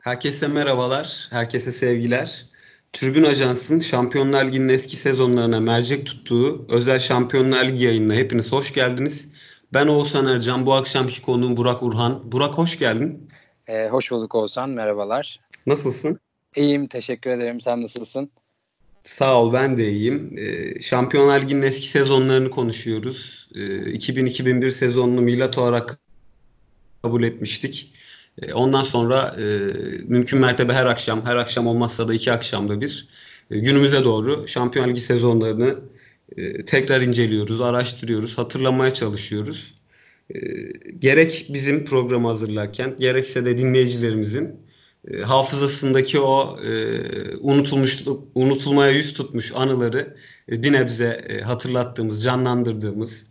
[0.00, 2.46] Herkese merhabalar, herkese sevgiler.
[2.92, 9.28] Tribün Ajans'ın Şampiyonlar Ligi'nin eski sezonlarına mercek tuttuğu özel Şampiyonlar Ligi yayınına hepiniz hoş geldiniz.
[9.74, 12.32] Ben Oğuzhan Ercan, bu akşamki konuğum Burak Urhan.
[12.32, 13.28] Burak hoş geldin.
[13.66, 15.40] Ee, hoş bulduk Oğuzhan, merhabalar.
[15.66, 16.20] Nasılsın?
[16.56, 17.60] İyiyim, teşekkür ederim.
[17.60, 18.30] Sen nasılsın?
[19.04, 20.34] Sağ ol, ben de iyiyim.
[20.38, 23.48] Ee, Şampiyonlar Ligi'nin eski sezonlarını konuşuyoruz.
[23.54, 25.98] Ee, 2000-2001 sezonunu milat olarak
[27.02, 27.92] kabul etmiştik.
[28.42, 29.44] E, ondan sonra e,
[30.04, 33.08] mümkün mertebe her akşam, her akşam olmazsa da iki akşamda bir
[33.50, 35.78] e, günümüze doğru Şampiyon Ligi sezonlarını
[36.36, 39.74] e, tekrar inceliyoruz, araştırıyoruz, hatırlamaya çalışıyoruz.
[40.34, 40.38] E,
[40.98, 44.56] gerek bizim programı hazırlarken, gerekse de dinleyicilerimizin
[45.10, 46.70] e, hafızasındaki o e,
[47.40, 48.02] unutulmuş,
[48.34, 50.16] unutulmaya yüz tutmuş anıları
[50.52, 53.26] e, bir nebze e, hatırlattığımız, canlandırdığımız,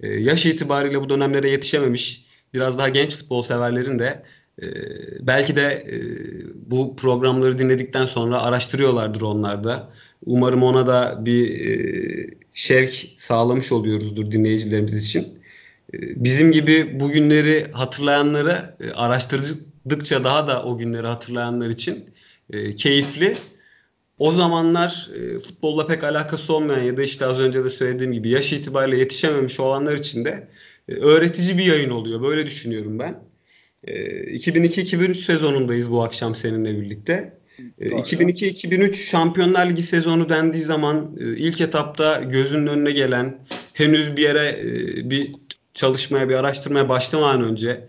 [0.00, 4.22] e, yaş itibariyle bu dönemlere yetişememiş biraz daha genç futbol severlerin de
[4.62, 4.66] e,
[5.20, 5.96] belki de e,
[6.70, 9.90] bu programları dinledikten sonra araştırıyorlardır onlar da.
[10.26, 15.38] Umarım ona da bir e, şevk sağlamış oluyoruzdur dinleyicilerimiz için.
[15.94, 22.04] E, bizim gibi bu günleri hatırlayanlara e, araştırdıkça daha da o günleri hatırlayanlar için
[22.52, 23.36] e, keyifli.
[24.18, 28.30] O zamanlar e, futbolla pek alakası olmayan ya da işte az önce de söylediğim gibi
[28.30, 30.48] yaş itibariyle yetişememiş olanlar için de
[30.88, 32.22] öğretici bir yayın oluyor.
[32.22, 33.28] Böyle düşünüyorum ben.
[33.86, 37.38] 2002-2003 e, sezonundayız bu akşam seninle birlikte.
[37.80, 43.40] 2002-2003 e, Şampiyonlar Ligi sezonu dendiği zaman ilk etapta gözünün önüne gelen
[43.72, 44.60] henüz bir yere
[45.10, 45.30] bir
[45.74, 47.88] çalışmaya bir araştırmaya başlamadan önce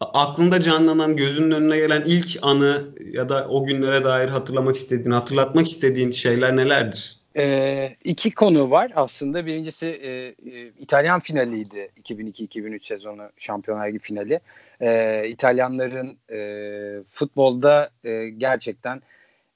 [0.00, 5.68] aklında canlanan gözünün önüne gelen ilk anı ya da o günlere dair hatırlamak istediğin, hatırlatmak
[5.68, 7.16] istediğin şeyler nelerdir?
[7.36, 9.46] E, iki konu var aslında.
[9.46, 10.34] Birincisi e,
[10.78, 14.40] İtalyan finaliydi 2002-2003 sezonu Şampiyonlar Ligi finali.
[14.80, 16.38] E, İtalyanların e,
[17.08, 19.02] futbolda e, gerçekten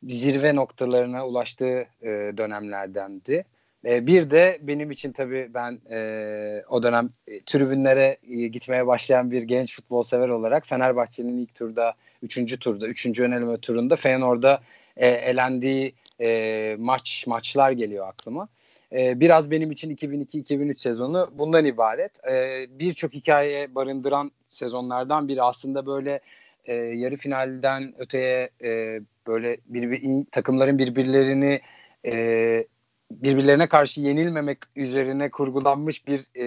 [0.03, 3.45] zirve noktalarına ulaştığı e, dönemlerdendi.
[3.85, 7.11] E, bir de benim için tabii ben e, o dönem
[7.47, 13.23] tribünlere e, gitmeye başlayan bir genç futbol sever olarak Fenerbahçe'nin ilk turda, üçüncü turda, üçüncü
[13.23, 14.61] yönelme turunda Feyenoord'a
[14.97, 15.95] e, elendiği
[16.25, 18.49] e, maç maçlar geliyor aklıma.
[18.93, 22.25] E, biraz benim için 2002-2003 sezonu bundan ibaret.
[22.31, 26.21] E, Birçok hikaye barındıran sezonlardan biri aslında böyle
[26.65, 31.61] e, yarı finalden öteye e, böyle bir, bir, takımların birbirlerini
[32.07, 32.67] e,
[33.11, 36.45] birbirlerine karşı yenilmemek üzerine kurgulanmış bir e,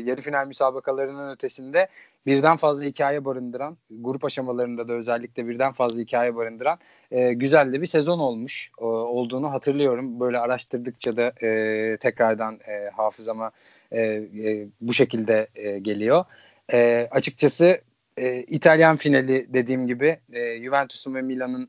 [0.00, 1.88] yarı final müsabakalarının ötesinde
[2.26, 6.78] birden fazla hikaye barındıran, grup aşamalarında da özellikle birden fazla hikaye barındıran
[7.10, 10.20] e, güzel de bir sezon olmuş e, olduğunu hatırlıyorum.
[10.20, 13.50] Böyle araştırdıkça da e, tekrardan e, hafızama
[13.90, 16.24] e, e, bu şekilde e, geliyor.
[16.72, 17.80] E, açıkçası
[18.16, 21.68] e, İtalyan finali dediğim gibi e, Juventus'un ve Milan'ın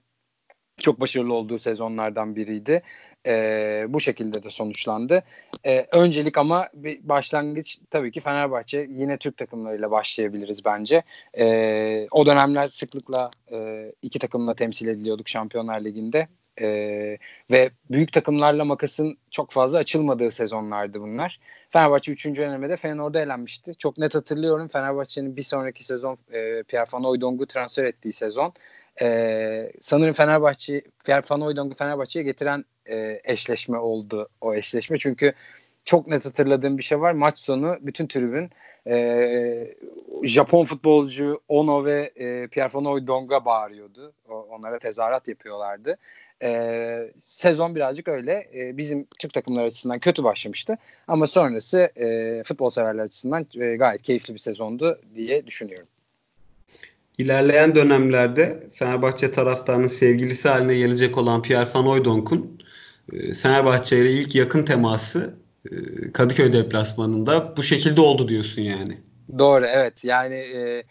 [0.78, 2.81] çok başarılı olduğu sezonlardan biriydi.
[3.28, 5.24] E, bu şekilde de sonuçlandı.
[5.66, 8.88] E, öncelik ama bir başlangıç tabii ki Fenerbahçe.
[8.90, 11.03] Yine Türk takımlarıyla başlayabiliriz bence.
[11.38, 16.28] E, o dönemler sıklıkla e, iki takımla temsil ediliyorduk Şampiyonlar Ligi'nde.
[16.62, 16.68] E,
[17.52, 21.40] ve büyük takımlarla makasın çok fazla açılmadığı sezonlardı bunlar.
[21.69, 22.25] Fenerbahçe 3.
[22.25, 23.75] elemede Feyenoord'a elenmişti.
[23.75, 28.53] Çok net hatırlıyorum Fenerbahçe'nin bir sonraki sezon e, Pierre Van Hooydonk'u transfer ettiği sezon.
[29.01, 34.97] E, sanırım Fenerbahçe, Van Hooydonk'u Fenerbahçe'ye getiren e, eşleşme oldu o eşleşme.
[34.97, 35.33] Çünkü
[35.85, 37.11] çok net hatırladığım bir şey var.
[37.13, 38.50] Maç sonu bütün tribün
[38.88, 39.75] e,
[40.23, 44.13] Japon futbolcu Ono ve e, Pierre Van Hooydonk'a bağırıyordu.
[44.29, 45.97] O, onlara tezahürat yapıyorlardı.
[46.44, 48.50] E, sezon birazcık öyle.
[48.56, 50.77] E, bizim Türk takımları açısından kötü başlamıştı.
[51.07, 55.88] Ama sonrası e, futbol severler açısından e, gayet keyifli bir sezondu diye düşünüyorum.
[57.18, 62.62] İlerleyen dönemlerde Fenerbahçe taraftarının sevgilisi haline gelecek olan Pierre Van Hooydonk'un
[63.14, 65.34] e, Fenerbahçe ile ilk yakın teması
[65.72, 65.75] e,
[66.12, 68.98] Kadıköy deplasmanında bu şekilde oldu diyorsun yani.
[69.40, 70.84] Doğru evet yani e,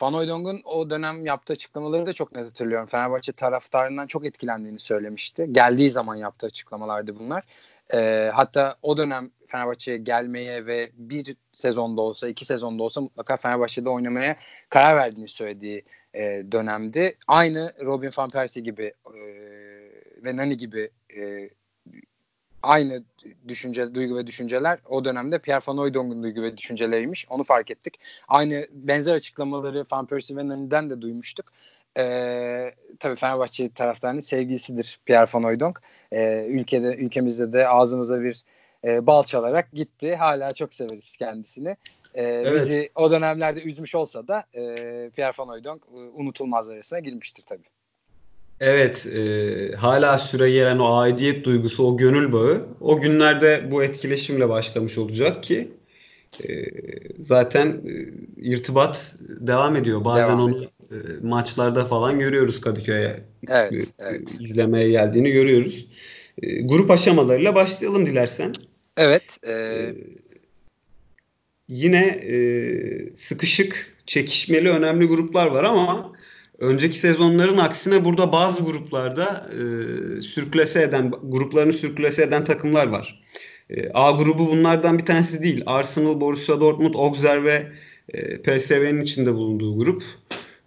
[0.00, 2.86] Van Hooydonk'un o dönem yaptığı açıklamaları da çok net hatırlıyorum.
[2.86, 5.46] Fenerbahçe taraftarından çok etkilendiğini söylemişti.
[5.52, 7.44] Geldiği zaman yaptığı açıklamalardı bunlar.
[7.94, 13.88] E, hatta o dönem Fenerbahçe'ye gelmeye ve bir sezonda olsa, iki sezonda olsa mutlaka Fenerbahçe'de
[13.88, 14.36] oynamaya
[14.68, 15.84] karar verdiğini söylediği
[16.14, 17.18] e, dönemdi.
[17.28, 19.20] Aynı Robin van Persie gibi e,
[20.24, 21.50] ve Nani gibi e,
[22.66, 23.02] aynı
[23.48, 27.26] düşünce, duygu ve düşünceler o dönemde Pierre Van Hooydonk'un duygu ve düşünceleriymiş.
[27.30, 28.00] Onu fark ettik.
[28.28, 31.52] Aynı benzer açıklamaları Van Persie ve Nani'den de duymuştuk.
[31.98, 35.82] Ee, tabii Fenerbahçe taraftarının sevgilisidir Pierre Van Hooydonk.
[36.12, 38.44] Ee, ülkede, ülkemizde de ağzımıza bir
[38.84, 40.16] e, bal çalarak gitti.
[40.16, 41.76] Hala çok severiz kendisini.
[42.14, 42.66] e, evet.
[42.66, 44.64] bizi o dönemlerde üzmüş olsa da e,
[45.16, 47.75] Pierre Van Hooydonk e, unutulmaz arasına girmiştir tabii.
[48.60, 54.48] Evet, e, hala süre gelen o aidiyet duygusu, o gönül bağı o günlerde bu etkileşimle
[54.48, 55.68] başlamış olacak ki
[56.44, 56.64] e,
[57.20, 57.92] zaten e,
[58.42, 60.04] irtibat devam ediyor.
[60.04, 64.40] Bazen devam onu e, maçlarda falan görüyoruz Kadıköy'e evet, e, evet.
[64.40, 65.86] izlemeye geldiğini görüyoruz.
[66.42, 68.52] E, grup aşamalarıyla başlayalım dilersen.
[68.96, 69.38] Evet.
[69.42, 69.52] E...
[69.52, 69.94] E,
[71.68, 72.36] yine e,
[73.16, 76.15] sıkışık, çekişmeli önemli gruplar var ama
[76.58, 83.20] önceki sezonların aksine burada bazı gruplarda e, sürklese eden, gruplarını sürklese eden takımlar var.
[83.70, 85.62] E, A grubu bunlardan bir tanesi değil.
[85.66, 87.66] Arsenal, Borussia Dortmund, Auxerre ve
[88.14, 90.02] e, PSV'nin içinde bulunduğu grup.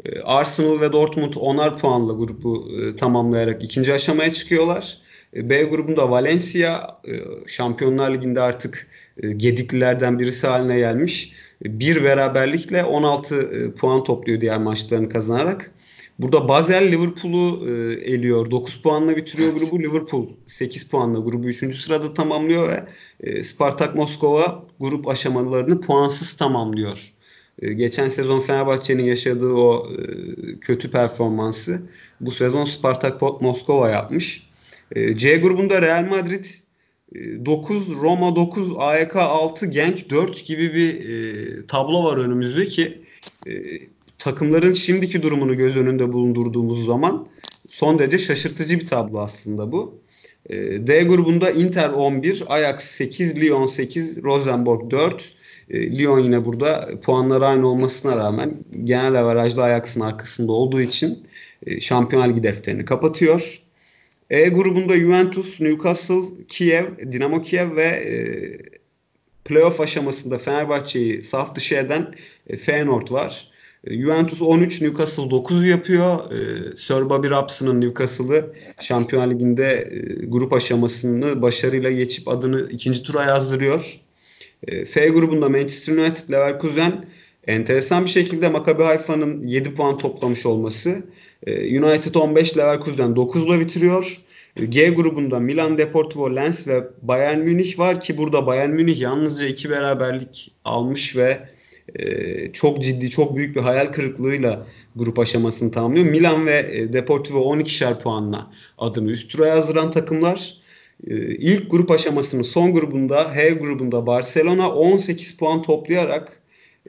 [0.06, 4.98] E, Arsenal ve Dortmund onar puanla grubu e, tamamlayarak ikinci aşamaya çıkıyorlar.
[5.36, 7.14] E, B grubunda Valencia e,
[7.48, 8.88] Şampiyonlar Ligi'nde artık
[9.24, 11.34] e, gediklilerden birisi haline gelmiş.
[11.64, 15.72] Bir beraberlikle 16 puan topluyor diğer maçlarını kazanarak.
[16.20, 18.52] Burada Basel Liverpool'u e, eliyor.
[18.52, 19.80] 9 puanla bitiriyor grubu.
[19.80, 21.76] Liverpool 8 puanla grubu 3.
[21.76, 22.86] sırada tamamlıyor ve
[23.20, 27.14] e, Spartak Moskova grup aşamalarını puansız tamamlıyor.
[27.62, 31.82] E, geçen sezon Fenerbahçe'nin yaşadığı o e, kötü performansı
[32.22, 34.50] bu sezon Spartak Moskova yapmış.
[34.92, 36.46] E, C grubunda Real Madrid
[37.46, 43.02] 9, e, Roma 9, AEK 6, Genk 4 gibi bir e, tablo var önümüzde ki
[43.48, 43.52] e,
[44.20, 47.28] takımların şimdiki durumunu göz önünde bulundurduğumuz zaman
[47.70, 50.00] son derece şaşırtıcı bir tablo aslında bu.
[50.50, 55.34] Ee, D grubunda Inter 11, Ajax 8, Lyon 8, Rosenborg 4.
[55.70, 61.28] Ee, Lyon yine burada puanları aynı olmasına rağmen genel averajlı Ajax'ın arkasında olduğu için
[61.66, 63.62] e, Şampiyonlar Ligi defterini kapatıyor.
[64.30, 68.16] E grubunda Juventus, Newcastle, Kiev, Dinamo Kiev ve e,
[69.46, 72.16] playoff aşamasında Fenerbahçe'yi saf dışı eden
[72.48, 73.52] e, Feyenoord var.
[73.84, 76.32] E, Juventus 13, Newcastle 9 yapıyor.
[76.32, 78.46] E, Sir Bobby Robson'ın Newcastle'ı
[78.80, 84.00] Şampiyonlar Ligi'nde e, grup aşamasını başarıyla geçip adını ikinci tura yazdırıyor.
[84.68, 87.06] E, F grubunda Manchester United, Leverkusen
[87.48, 91.04] enteresan bir şekilde Maccabi Haifa'nın 7 puan toplamış olması.
[91.48, 94.22] E, United 15, Leverkusen 9 ile bitiriyor.
[94.58, 99.48] E, G grubunda Milan, Deportivo, Lens ve Bayern Münih var ki burada Bayern Münih yalnızca
[99.48, 101.50] iki beraberlik almış ve
[101.96, 106.06] ee, çok ciddi, çok büyük bir hayal kırıklığıyla grup aşamasını tamamlıyor.
[106.06, 110.54] Milan ve e, Deportivo 12'şer puanla adını üst tura yazdıran takımlar.
[111.08, 116.42] Ee, ilk grup aşamasının son grubunda H grubunda Barcelona 18 puan toplayarak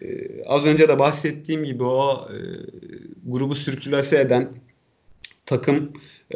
[0.03, 0.07] e,
[0.47, 2.37] az önce de bahsettiğim gibi o e,
[3.27, 4.53] grubu sürkülase eden
[5.47, 5.93] takım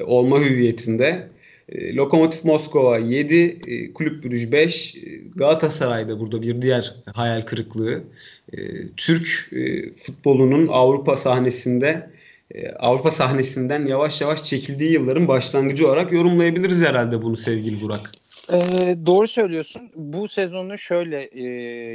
[0.07, 1.29] olma hüviyetinde
[1.69, 5.01] e, Lokomotiv Moskova 7, e, Kulüp Brüj 5, e,
[5.35, 8.05] Galatasaray'da burada bir diğer hayal kırıklığı.
[8.57, 12.11] E, Türk e, futbolunun Avrupa sahnesinde
[12.51, 18.11] e, Avrupa sahnesinden yavaş yavaş çekildiği yılların başlangıcı olarak yorumlayabiliriz herhalde bunu sevgili Burak.
[18.53, 19.91] Ee, doğru söylüyorsun.
[19.95, 21.45] Bu sezonu şöyle e,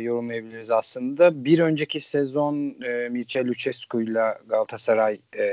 [0.01, 1.45] yorumlayabiliriz aslında.
[1.45, 5.45] Bir önceki sezon e, Mircea Lucescu ile Galatasaray e,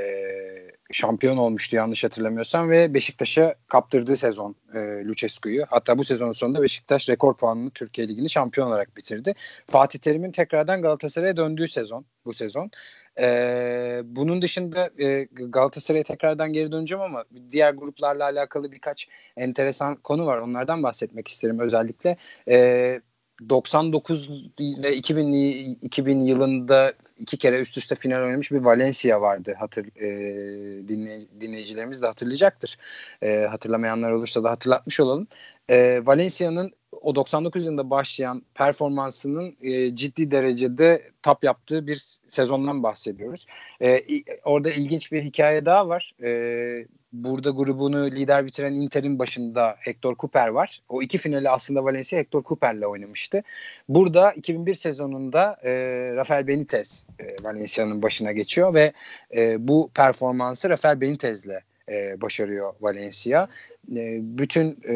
[0.91, 5.65] şampiyon olmuştu yanlış hatırlamıyorsam ve Beşiktaş'a kaptırdığı sezon e, Lucescu'yu.
[5.69, 9.33] Hatta bu sezonun sonunda Beşiktaş rekor puanını Türkiye Ligi'ni şampiyon olarak bitirdi.
[9.67, 12.71] Fatih Terim'in tekrardan Galatasaray'a döndüğü sezon bu sezon.
[13.19, 20.25] E, bunun dışında e, Galatasaray'a tekrardan geri döneceğim ama diğer gruplarla alakalı birkaç enteresan konu
[20.25, 20.37] var.
[20.37, 22.17] Onlardan bahsetmek isterim özellikle.
[22.49, 23.01] E,
[23.49, 24.29] 99
[24.59, 29.55] ve 2000, 2000 yılında iki kere üst üste final oynamış bir Valencia vardı.
[29.59, 32.77] Hatır, e, dinley, dinleyicilerimiz de hatırlayacaktır.
[33.21, 35.27] E, hatırlamayanlar olursa da hatırlatmış olalım.
[35.69, 43.45] E, Valencia'nın o 99 yılında başlayan performansının e, ciddi derecede tap yaptığı bir sezondan bahsediyoruz.
[43.81, 44.01] E,
[44.43, 46.13] orada ilginç bir hikaye daha var.
[46.23, 50.81] E, burada grubunu lider bitiren Inter'in başında Hector Cooper var.
[50.89, 53.43] O iki finali aslında Valencia Hector Cooper'le oynamıştı.
[53.89, 55.71] Burada 2001 sezonunda e,
[56.15, 58.93] Rafael Benitez e, Valencia'nın başına geçiyor ve
[59.35, 63.47] e, bu performansı Rafael Benitez'le e, başarıyor Valencia.
[63.95, 64.95] E, bütün e,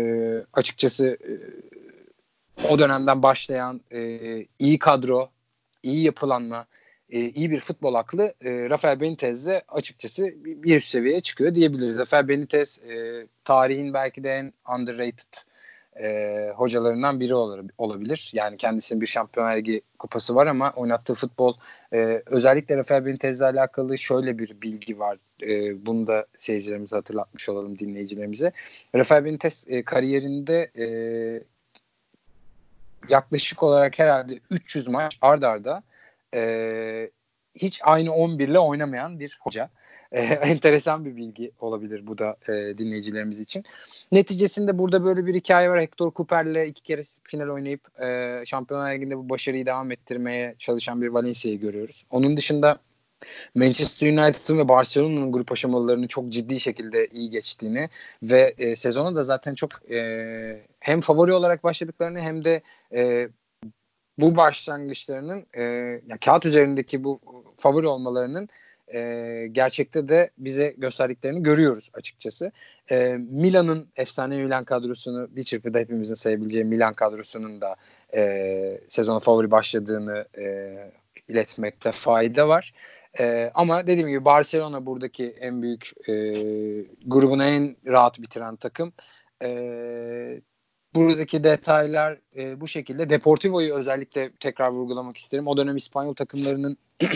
[0.54, 1.34] açıkçası e,
[2.70, 4.20] o dönemden başlayan e,
[4.60, 5.30] iyi kadro,
[5.84, 6.66] iyi yapılanma,
[7.12, 12.00] e, iyi bir futbol aklı e, Rafael Benitez'de açıkçası bir üst seviyeye çıkıyor diyebiliriz.
[12.00, 15.34] Rafael Benitez e, tarihin belki de en underrated
[16.04, 17.36] e, hocalarından biri
[17.78, 18.32] olabilir.
[18.34, 21.54] Yani kendisinin bir Şampiyonlar Ligi kupası var ama oynattığı futbol
[22.26, 25.18] özellikle Rafael Benitez'le alakalı şöyle bir bilgi var.
[25.86, 28.52] Bunu da seyircilerimize hatırlatmış olalım dinleyicilerimize.
[28.96, 30.72] Rafael Benitez kariyerinde
[33.10, 35.84] yaklaşık olarak herhalde 300 maç ard arda
[36.36, 37.12] e,
[37.56, 39.70] hiç aynı 11 ile oynamayan bir hoca.
[40.12, 43.64] E, enteresan bir bilgi olabilir bu da e, dinleyicilerimiz için.
[44.12, 45.82] Neticesinde burada böyle bir hikaye var.
[45.82, 51.08] Hector Cooper'le iki kere final oynayıp e, Şampiyonlar Ligi'nde bu başarıyı devam ettirmeye çalışan bir
[51.08, 52.06] Valencia'yı görüyoruz.
[52.10, 52.78] Onun dışında
[53.56, 57.90] Manchester United'ın ve Barcelona'nın grup aşamalarını çok ciddi şekilde iyi geçtiğini
[58.24, 62.62] ve e, sezona da zaten çok e, hem favori olarak başladıklarını hem de
[62.94, 63.30] e,
[64.22, 65.62] bu başlangıçlarının e,
[66.08, 67.20] yani kağıt üzerindeki bu
[67.58, 68.50] favori olmalarının
[68.94, 72.52] e, gerçekte de bize gösterdiklerini görüyoruz açıkçası.
[72.92, 77.76] E, Milan'ın efsane Milan kadrosunu bir çırpıda hepimizin sayabileceği Milan kadrosunun da
[78.14, 80.76] e, sezona favori başladığını e,
[81.28, 82.74] iletmekte fayda var.
[83.20, 86.14] E, ama dediğim gibi Barcelona buradaki en büyük e,
[87.06, 88.94] grubunu en rahat bitiren takım.
[89.44, 90.42] E,
[90.96, 93.10] buradaki detaylar e, bu şekilde.
[93.10, 95.48] Deportivo'yu özellikle tekrar vurgulamak isterim.
[95.48, 96.78] O dönem İspanyol takımlarının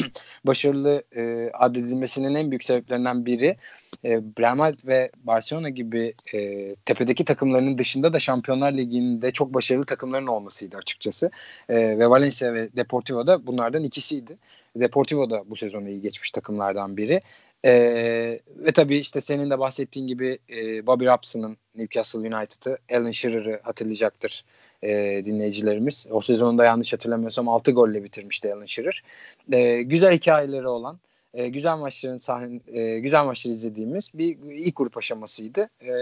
[0.46, 3.58] başarılı e, addedilmesinin en büyük sebeplerinden biri
[4.06, 4.22] e,
[4.56, 10.78] Madrid ve Barcelona gibi e, tepedeki takımlarının dışında da Şampiyonlar Ligi'nde çok başarılı takımların olmasıydı
[10.78, 11.32] açıkçası.
[11.70, 14.38] E, ve Valencia ve Deportivo da bunlardan ikisiydi.
[14.76, 17.22] Deportivo da bu sezonu iyi geçmiş takımlardan biri.
[17.66, 23.60] Ee, ve tabii işte senin de bahsettiğin gibi e, Bobby Robson'ın Newcastle United'ı Alan Shearer'ı
[23.64, 24.46] hatırlayacaktır
[24.84, 26.08] e, dinleyicilerimiz.
[26.12, 29.04] O sezonda yanlış hatırlamıyorsam 6 golle bitirmişti Alan Shearer.
[29.52, 31.00] E, güzel hikayeleri olan,
[31.34, 35.70] e, güzel maçların sahne, e, güzel maçları izlediğimiz bir ilk grup aşamasıydı.
[35.82, 35.94] E,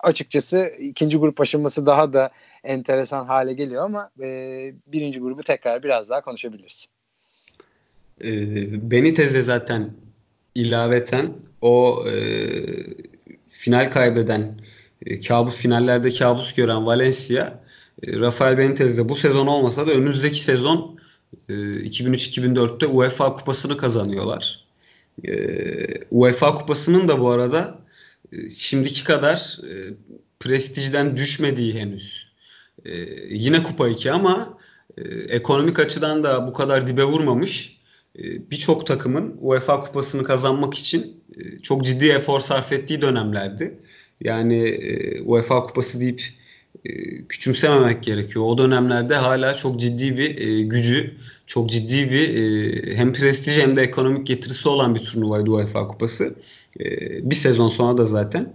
[0.00, 2.30] açıkçası ikinci grup aşaması daha da
[2.64, 6.88] enteresan hale geliyor ama e, birinci grubu tekrar biraz daha konuşabiliriz.
[8.24, 8.30] E,
[8.90, 9.90] Benitez'e zaten
[10.58, 12.20] ilaveten o e,
[13.48, 14.60] final kaybeden
[15.06, 17.60] e, kabus finallerde kabus gören Valencia
[18.02, 20.98] e, Rafael Benitez de bu sezon olmasa da önümüzdeki sezon
[21.48, 24.64] e, 2003-2004'te UEFA kupasını kazanıyorlar.
[25.24, 25.32] E,
[26.10, 27.78] UEFA kupasının da bu arada
[28.32, 29.94] e, şimdiki kadar e,
[30.40, 32.28] prestijden düşmediği henüz.
[32.84, 32.92] E,
[33.30, 34.58] yine kupa 2 ama
[34.98, 37.77] e, ekonomik açıdan da bu kadar dibe vurmamış
[38.50, 43.78] birçok takımın UEFA kupasını kazanmak için e, çok ciddi efor sarf ettiği dönemlerdi.
[44.20, 46.22] Yani e, UEFA kupası deyip
[46.84, 46.90] e,
[47.24, 48.44] küçümsememek gerekiyor.
[48.44, 51.14] O dönemlerde hala çok ciddi bir gücü,
[51.46, 56.34] çok ciddi bir hem prestij hem de ekonomik getirisi olan bir turnuvaydı UEFA kupası.
[57.22, 58.54] Bir sezon sonra da zaten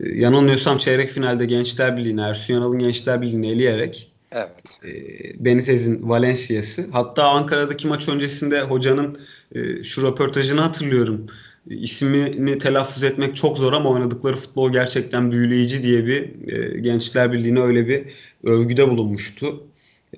[0.00, 4.50] yanılmıyorsam çeyrek finalde Gençler Birliği'ni, Ersun Yanal'ın Gençler Birliği'ni eleyerek Evet.
[4.84, 6.86] E, Benitez'in Valencia'sı.
[6.92, 9.18] Hatta Ankara'daki maç öncesinde hocanın
[9.54, 11.26] e, şu röportajını hatırlıyorum.
[11.70, 17.60] E, telaffuz etmek çok zor ama oynadıkları futbol gerçekten büyüleyici diye bir e, Gençler Birliği'ne
[17.60, 18.04] öyle bir
[18.44, 19.62] övgüde bulunmuştu.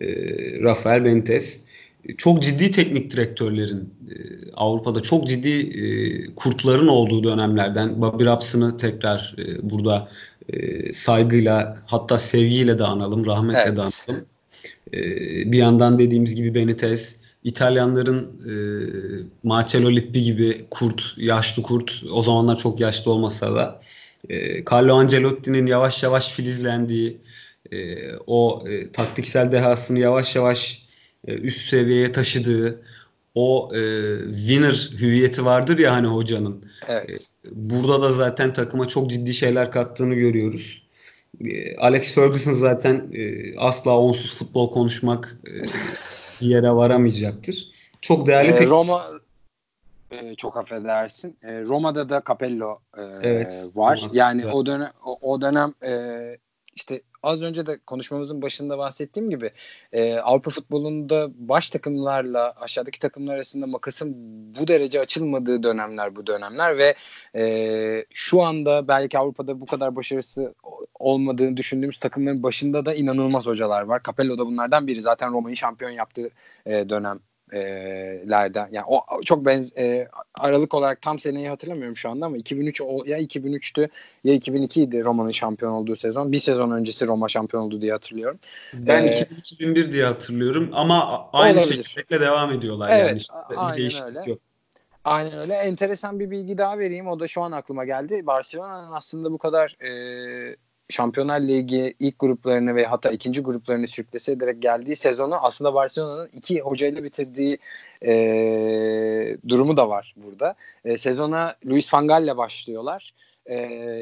[0.00, 0.06] E,
[0.62, 1.64] Rafael Benitez.
[2.18, 4.14] Çok ciddi teknik direktörlerin e,
[4.54, 5.84] Avrupa'da çok ciddi e,
[6.34, 10.08] kurtların olduğu dönemlerden Bobby Robson'ı tekrar e, burada
[10.52, 13.76] e, saygıyla hatta sevgiyle de analım, rahmetle evet.
[13.76, 14.26] de analım.
[14.92, 15.00] E,
[15.52, 18.52] bir yandan dediğimiz gibi Benitez, İtalyanların e,
[19.42, 23.80] Marcello Lippi gibi kurt, yaşlı kurt, o zamanlar çok yaşlı olmasa da
[24.28, 27.20] e, Carlo Ancelotti'nin yavaş yavaş filizlendiği,
[27.72, 30.82] e, o e, taktiksel dehasını yavaş yavaş
[31.26, 32.82] e, üst seviyeye taşıdığı,
[33.34, 33.80] o e,
[34.36, 36.64] winner hüviyeti vardır ya hani hocanın.
[36.88, 37.29] Evet.
[37.44, 40.82] Burada da zaten takıma çok ciddi şeyler kattığını görüyoruz.
[41.44, 45.52] E, Alex Ferguson zaten e, asla onsuz futbol konuşmak e,
[46.40, 47.68] bir yere varamayacaktır.
[48.00, 49.06] Çok değerli e, Roma
[50.10, 51.36] e, çok affedersin.
[51.42, 54.06] E, Roma'da da Capello e, evet, var.
[54.12, 56.20] Yani o dönem o, o dönem e,
[56.74, 59.50] işte az önce de konuşmamızın başında bahsettiğim gibi
[59.92, 64.14] e, Avrupa futbolunda baş takımlarla aşağıdaki takımlar arasında makasın
[64.60, 66.94] bu derece açılmadığı dönemler bu dönemler ve
[67.36, 70.54] e, şu anda belki Avrupa'da bu kadar başarısı
[70.98, 74.00] olmadığını düşündüğümüz takımların başında da inanılmaz hocalar var.
[74.06, 75.02] Capello da bunlardan biri.
[75.02, 76.30] Zaten Roma'yı şampiyon yaptığı
[76.66, 77.20] e, dönem
[78.30, 82.80] lerden yani o çok benz e, aralık olarak tam seneyi hatırlamıyorum şu anda ama 2003
[82.80, 83.88] ya 2003'tü
[84.24, 86.32] ya 2002 idi Roma'nın şampiyon olduğu sezon.
[86.32, 88.38] Bir sezon öncesi Roma şampiyon oldu diye hatırlıyorum.
[88.74, 91.84] Ben ee, 2001 diye hatırlıyorum ama aynı olabilir.
[91.84, 94.30] şekilde devam ediyorlar evet, yani işte bir değişiklik öyle.
[94.30, 94.38] yok.
[95.04, 95.54] Aynen öyle.
[95.54, 97.08] Enteresan bir bilgi daha vereyim.
[97.08, 98.26] O da şu an aklıma geldi.
[98.26, 99.90] Barcelona'nın aslında bu kadar e,
[100.90, 106.60] Şampiyonlar Ligi ilk gruplarını ve hatta ikinci gruplarını sürüklese direkt geldiği sezonu aslında Barcelona'nın iki
[106.60, 107.58] hocayla bitirdiği
[108.02, 110.54] e, durumu da var burada.
[110.84, 113.14] E, sezona Luis Van Gaal'le başlıyorlar.
[113.46, 113.56] E,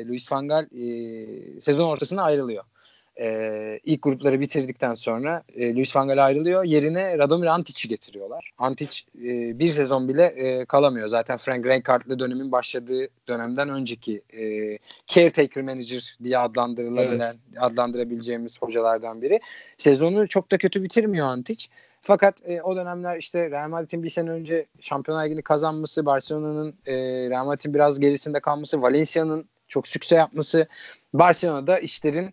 [0.08, 2.64] Luis Van Gaal e, sezon ortasında ayrılıyor.
[3.20, 6.64] E, ilk grupları bitirdikten sonra e, Luis Van Gaal ayrılıyor.
[6.64, 8.50] Yerine Radomir Antic'i getiriyorlar.
[8.58, 11.08] Antic e, bir sezon bile e, kalamıyor.
[11.08, 17.36] Zaten Frank Rijkaard'lı dönemin başladığı dönemden önceki e, caretaker manager diye adlandırılabilen, evet.
[17.60, 19.40] adlandırabileceğimiz hocalardan biri.
[19.76, 21.66] Sezonu çok da kötü bitirmiyor Antic.
[22.00, 26.94] Fakat e, o dönemler işte Real Madrid'in bir sene önce Şampiyonlar Ligi'ni kazanması, Barcelona'nın e,
[27.30, 30.66] Real Madrid'in biraz gerisinde kalması, Valencia'nın çok sükse yapması,
[31.14, 32.32] Barcelona'da işlerin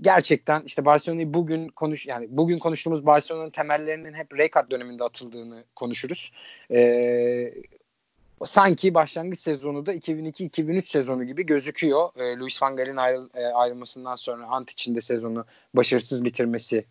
[0.00, 6.32] gerçekten işte Barcelona'yı bugün konuş yani bugün konuştuğumuz Barcelona'nın temellerinin hep Rijkaard döneminde atıldığını konuşuruz.
[6.70, 7.54] Ee,
[8.44, 12.08] sanki başlangıç sezonu da 2002-2003 sezonu gibi gözüküyor.
[12.16, 16.84] Ee, Luis Van Gaal'in ayrıl, e, ayrılmasından sonra Ant içinde sezonu başarısız bitirmesi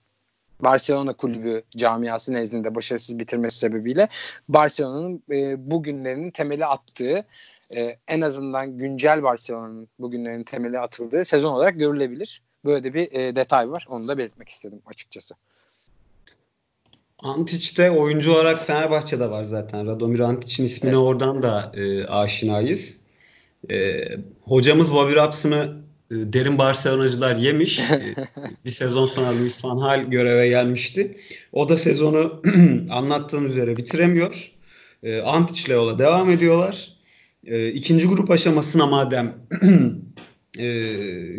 [0.62, 4.10] Barcelona kulübü camiası nezdinde başarısız bitirmesi sebebiyle
[4.50, 7.26] Barcelona'nın e, bugünlerinin temeli attığı
[7.76, 12.42] e, en azından güncel Barcelona'nın bugünlerinin temeli atıldığı sezon olarak görülebilir.
[12.66, 13.86] Böyle de bir e, detay var.
[13.90, 15.36] Onu da belirtmek istedim açıkçası.
[17.20, 19.88] Antic'te oyuncu olarak Fenerbahçe'de var zaten.
[19.88, 21.04] Radomir Antic'in ismine evet.
[21.04, 23.00] oradan da e, aşinayız.
[23.72, 24.04] E,
[24.42, 25.76] hocamız Bobby Robson'ı
[26.12, 27.80] e, derin Barcelonacılar yemiş.
[27.80, 28.16] E,
[28.66, 31.18] bir sezon sonra Luis Van Gaal göreve gelmişti.
[31.54, 32.42] O da sezonu
[32.90, 34.52] anlattığım üzere bitiremiyor.
[35.04, 36.94] E, Antic'le yola devam ediyorlar.
[37.46, 39.36] E, ikinci grup aşamasına madem
[40.58, 40.64] e,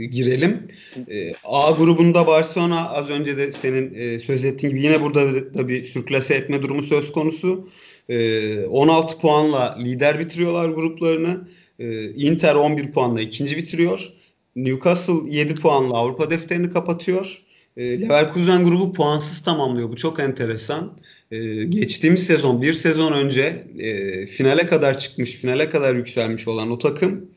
[0.04, 0.68] girelim.
[1.10, 5.68] E, A grubunda Barcelona az önce de senin e, söz ettiğin gibi yine burada da
[5.68, 7.68] bir sürklase etme durumu söz konusu.
[8.08, 11.48] E, 16 puanla lider bitiriyorlar gruplarını.
[11.78, 14.12] E, Inter 11 puanla ikinci bitiriyor.
[14.56, 17.42] Newcastle 7 puanla Avrupa defterini kapatıyor.
[17.76, 19.88] E, Leverkusen grubu puansız tamamlıyor.
[19.88, 20.98] Bu çok enteresan.
[21.30, 26.78] E, geçtiğimiz sezon, bir sezon önce e, finale kadar çıkmış, finale kadar yükselmiş olan o
[26.78, 27.30] takım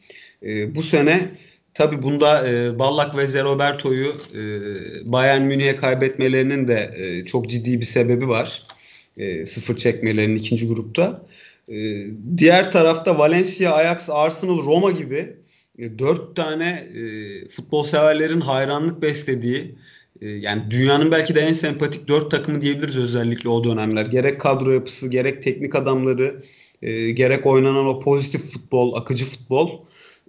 [0.44, 1.30] e, bu sene
[1.74, 4.42] Tabi bunda e, Ballack ve Zeroberto'yu e,
[5.12, 8.64] Bayern Münih'e kaybetmelerinin de e, çok ciddi bir sebebi var.
[9.18, 11.26] E, sıfır çekmelerinin ikinci grupta.
[11.70, 12.06] E,
[12.38, 15.36] diğer tarafta Valencia, Ajax, Arsenal, Roma gibi
[15.80, 17.04] e, dört tane e,
[17.48, 19.76] futbol severlerin hayranlık beslediği
[20.22, 24.06] e, yani dünyanın belki de en sempatik dört takımı diyebiliriz özellikle o dönemler.
[24.06, 26.42] Gerek kadro yapısı, gerek teknik adamları,
[26.82, 29.80] e, gerek oynanan o pozitif futbol, akıcı futbol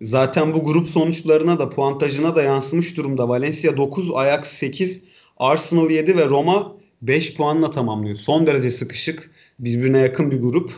[0.01, 3.29] Zaten bu grup sonuçlarına da puantajına da yansımış durumda.
[3.29, 5.05] Valencia 9, Ajax 8,
[5.37, 8.17] Arsenal 7 ve Roma 5 puanla tamamlıyor.
[8.17, 10.73] Son derece sıkışık, birbirine yakın bir grup.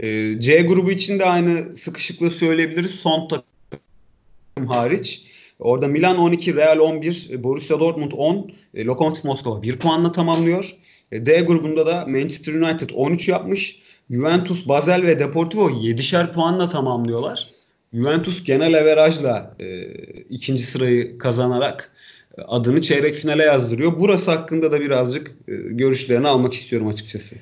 [0.00, 2.90] Ee, C grubu için de aynı sıkışıklığı söyleyebiliriz.
[2.90, 5.26] Son takım hariç.
[5.58, 10.70] Orada Milan 12, Real 11, Borussia Dortmund 10, e, Lokomotiv Moskova 1 puanla tamamlıyor.
[11.12, 13.82] E, D grubunda da Manchester United 13 yapmış.
[14.10, 17.53] Juventus, Basel ve Deportivo 7'şer puanla tamamlıyorlar.
[17.94, 19.84] Juventus genel averajla e,
[20.30, 21.92] ikinci sırayı kazanarak
[22.38, 23.92] e, adını çeyrek finale yazdırıyor.
[24.00, 27.36] Burası hakkında da birazcık e, görüşlerini almak istiyorum açıkçası.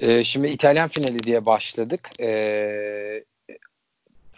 [0.00, 2.20] E, şimdi İtalyan finali diye başladık.
[2.20, 3.24] E,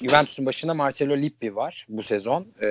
[0.03, 2.47] Juventus'un başında Marcelo Lippi var bu sezon.
[2.63, 2.69] E,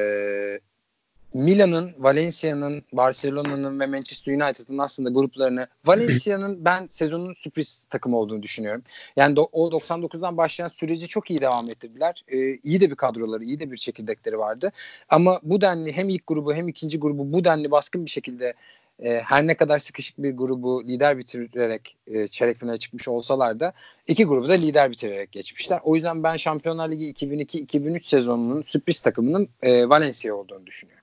[1.33, 8.83] Milan'ın, Valencia'nın, Barcelona'nın ve Manchester United'ın aslında gruplarını Valencia'nın ben sezonun sürpriz takım olduğunu düşünüyorum.
[9.15, 12.23] Yani do, o 99'dan başlayan süreci çok iyi devam ettirdiler.
[12.27, 14.71] Ee, iyi de bir kadroları, iyi de bir çekirdekleri vardı.
[15.09, 18.53] Ama bu denli hem ilk grubu hem ikinci grubu bu denli baskın bir şekilde
[18.99, 23.73] e, her ne kadar sıkışık bir grubu lider bitirerek e, çeyrek finale çıkmış olsalar da
[24.07, 25.79] iki grubu da lider bitirerek geçmişler.
[25.83, 31.00] O yüzden ben Şampiyonlar Ligi 2002-2003 sezonunun sürpriz takımının e, Valencia olduğunu düşünüyorum.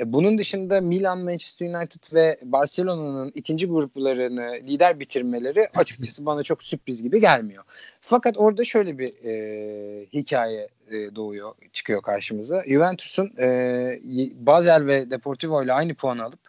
[0.00, 6.64] E, bunun dışında Milan, Manchester United ve Barcelona'nın ikinci gruplarını lider bitirmeleri açıkçası bana çok
[6.64, 7.64] sürpriz gibi gelmiyor.
[8.00, 12.64] Fakat orada şöyle bir e, hikaye e, doğuyor, çıkıyor karşımıza.
[12.66, 14.00] Juventus'un e,
[14.46, 16.40] Basel ve Deportivo ile aynı puanı alıp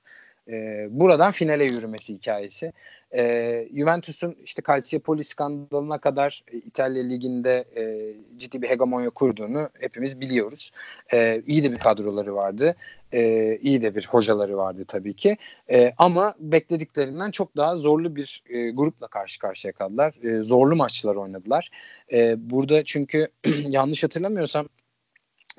[0.48, 2.74] e, buradan finale yürümesi hikayesi.
[3.16, 10.22] E, Juventus'un işte Calciopoli skandalına kadar e, İtalya Ligi'nde e, ciddi bir hegemonya kurduğunu hepimiz
[10.22, 10.72] biliyoruz.
[11.14, 12.76] E, iyi de bir kadroları vardı.
[13.14, 15.38] E, iyi de bir hocaları vardı tabii ki.
[15.72, 20.14] E, ama beklediklerinden çok daha zorlu bir e, grupla karşı karşıya kaldılar.
[20.24, 21.70] E, zorlu maçlar oynadılar.
[22.14, 23.28] E, burada çünkü
[23.68, 24.70] yanlış hatırlamıyorsam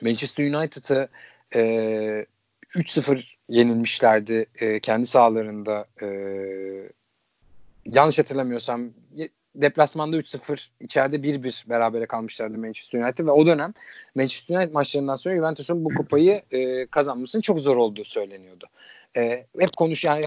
[0.03, 1.09] Manchester United'ı
[1.55, 1.61] e,
[2.75, 5.85] 3-0 yenilmişlerdi e, kendi sahalarında.
[6.03, 6.09] E,
[7.93, 8.91] yanlış hatırlamıyorsam
[9.55, 13.75] deplasmanda 3-0 içeride 1-1 berabere kalmışlardı Manchester United ve o dönem
[14.15, 18.67] Manchester United maçlarından sonra Juventus'un bu kupayı e, kazanmasının çok zor olduğu söyleniyordu.
[19.17, 20.25] E, hep konuş yani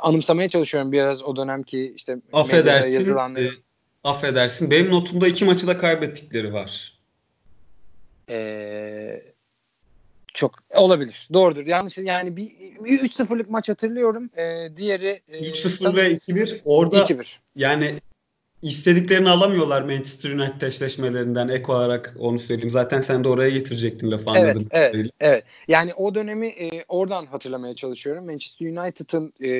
[0.00, 3.46] anımsamaya çalışıyorum biraz o dönemki işte affedersin, yazılanları.
[3.46, 3.50] E,
[4.04, 6.98] affedersin benim notumda iki maçı da kaybettikleri var.
[8.28, 9.35] Eee
[10.36, 11.28] Çok olabilir.
[11.32, 11.66] Doğrudur.
[11.66, 12.50] Yanlış yani bir,
[12.84, 14.30] bir 3-0'lık maç hatırlıyorum.
[14.36, 17.26] Ee, diğeri e, 3-0 ve 2-1 orada 2-1.
[17.56, 17.94] yani
[18.62, 22.70] istediklerini alamıyorlar Manchester United eşleşmelerinden ek olarak onu söyleyeyim.
[22.70, 24.68] Zaten sen de oraya getirecektin lafı evet, anladım.
[24.70, 25.44] Evet, evet, evet.
[25.68, 28.26] Yani o dönemi e, oradan hatırlamaya çalışıyorum.
[28.26, 29.50] Manchester United'ın e,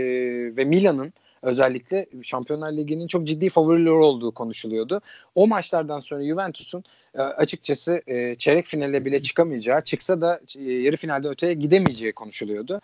[0.57, 1.13] ve Milan'ın
[1.47, 5.01] özellikle Şampiyonlar Ligi'nin çok ciddi favorileri olduğu konuşuluyordu.
[5.35, 10.97] O maçlardan sonra Juventus'un e, açıkçası e, çeyrek finale bile çıkamayacağı, çıksa da e, yarı
[10.97, 12.81] finalde öteye gidemeyeceği konuşuluyordu.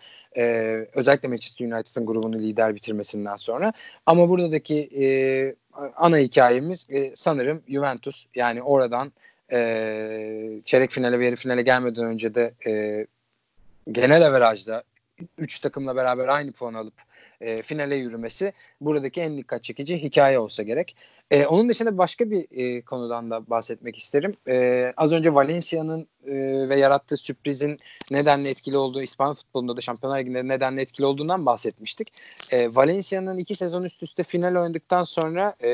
[0.95, 3.73] Özellikle Manchester United'ın grubunu lider bitirmesinden sonra.
[4.05, 5.55] Ama buradaki
[5.95, 8.25] ana hikayemiz sanırım Juventus.
[8.35, 9.11] Yani oradan
[10.65, 12.53] çeyrek finale ve yarı finale gelmeden önce de
[13.91, 14.83] genel averajda
[15.37, 16.93] 3 takımla beraber aynı puan alıp
[17.43, 20.95] e, finale yürümesi buradaki en dikkat çekici hikaye olsa gerek.
[21.31, 24.31] E, onun dışında başka bir e, konudan da bahsetmek isterim.
[24.47, 26.33] E, az önce Valencia'nın e,
[26.69, 27.77] ve yarattığı sürprizin
[28.11, 32.07] nedenle etkili olduğu, İspanya futbolunda da Şampiyonlar Ligi'nde nedenle etkili olduğundan bahsetmiştik.
[32.51, 35.69] E, Valencia'nın iki sezon üst üste final oynadıktan sonra e,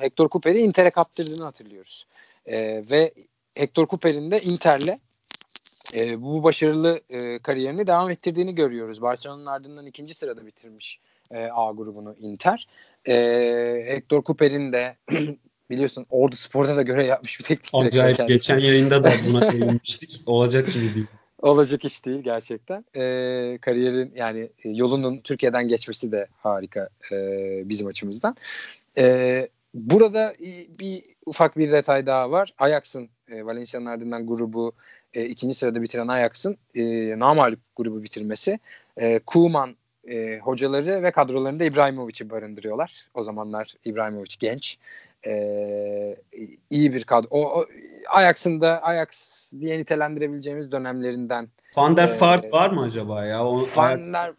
[0.00, 2.06] Hector Cooper'i Inter'e kaptırdığını hatırlıyoruz.
[2.46, 3.14] E, ve
[3.54, 4.98] Hector Cooper'in de Inter'le
[5.94, 9.02] e, bu başarılı e, kariyerini devam ettirdiğini görüyoruz.
[9.02, 11.00] Barcelona'nın ardından ikinci sırada bitirmiş
[11.30, 12.66] e, A grubunu Inter.
[13.08, 13.14] E,
[13.86, 14.96] Hector Cooper'in de
[15.70, 18.00] biliyorsun Ordu Spor'da da göre yapmış bir teknik direktör.
[18.00, 18.28] Acayip.
[18.28, 20.20] Geçen yayında da buna değinmiştik.
[20.26, 21.06] Olacak gibi değil.
[21.42, 22.84] Olacak iş değil gerçekten.
[22.96, 27.16] E, kariyerin yani e, yolunun Türkiye'den geçmesi de harika e,
[27.68, 28.36] bizim açımızdan.
[28.98, 30.34] E, burada
[30.78, 32.54] bir ufak bir detay daha var.
[32.58, 34.72] Ajax'ın e, Valencia'nın ardından grubu
[35.14, 36.82] e, ikinci sırada bitiren Ajax'ın e,
[37.18, 38.58] namalip grubu bitirmesi.
[38.96, 39.76] E, Kuman
[40.08, 43.06] e, hocaları ve kadrolarında İbrahimovic'i barındırıyorlar.
[43.14, 44.78] O zamanlar İbrahimovic genç.
[45.26, 45.32] E,
[46.70, 47.28] iyi bir kadro.
[47.30, 47.64] O, o
[48.08, 51.48] Ajax'ın da Ajax diye nitelendirebileceğimiz dönemlerinden.
[51.76, 53.44] Van der Vaart e, var mı acaba ya?
[53.44, 54.32] O, Van der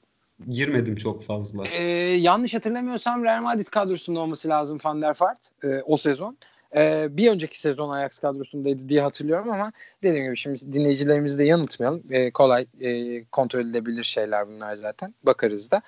[0.49, 1.67] girmedim çok fazla.
[1.67, 1.83] E,
[2.17, 6.37] yanlış hatırlamıyorsam Real Madrid kadrosunda olması lazım Van der Vaart e, o sezon.
[6.75, 9.71] Ee, bir önceki sezon Ajax kadrosundaydı diye hatırlıyorum ama
[10.03, 12.03] dediğim gibi şimdi dinleyicilerimizi de yanıltmayalım.
[12.09, 15.13] Ee, kolay e, kontrol edilebilir şeyler bunlar zaten.
[15.23, 15.81] Bakarız da.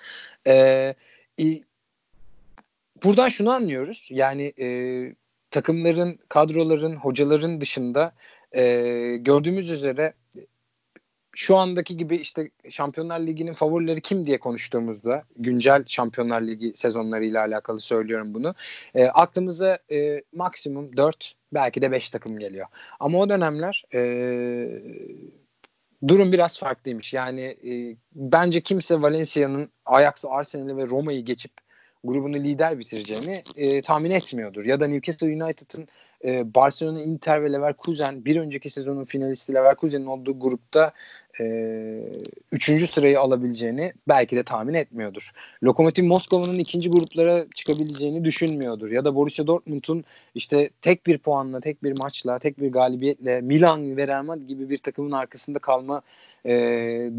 [0.48, 0.96] Ee,
[1.40, 1.46] e,
[3.04, 4.08] buradan şunu anlıyoruz.
[4.12, 4.68] Yani e,
[5.52, 8.14] takımların, kadroların, hocaların dışında
[8.52, 8.64] e,
[9.18, 10.14] gördüğümüz üzere
[11.36, 17.82] şu andaki gibi işte Şampiyonlar Ligi'nin favorileri kim diye konuştuğumuzda güncel Şampiyonlar Ligi sezonlarıyla alakalı
[17.82, 18.56] söylüyorum bunu.
[18.96, 22.68] E, aklımıza e, maksimum 4 belki de 5 takım geliyor.
[23.00, 24.02] Ama o dönemler e,
[26.08, 27.14] durum biraz farklıymış.
[27.14, 31.52] Yani e, bence kimse Valencia'nın Ajax, Arsenal'i ve Roma'yı geçip
[32.04, 34.66] grubunu lider bitireceğini e, tahmin etmiyordur.
[34.66, 35.88] Ya da Newcastle United'ın
[36.26, 40.94] e, Barcelona, Inter ve Leverkusen bir önceki sezonun finalisti Leverkusen'in olduğu grupta
[41.40, 41.46] e,
[42.52, 45.32] üçüncü sırayı alabileceğini belki de tahmin etmiyordur.
[45.64, 48.92] Lokomotiv Moskova'nın ikinci gruplara çıkabileceğini düşünmüyordur.
[48.92, 50.04] Ya da Borussia Dortmund'un
[50.36, 54.70] işte tek bir puanla, tek bir maçla, tek bir galibiyetle Milan ve Real Madrid gibi
[54.70, 56.02] bir takımın arkasında kalma
[56.46, 56.52] e,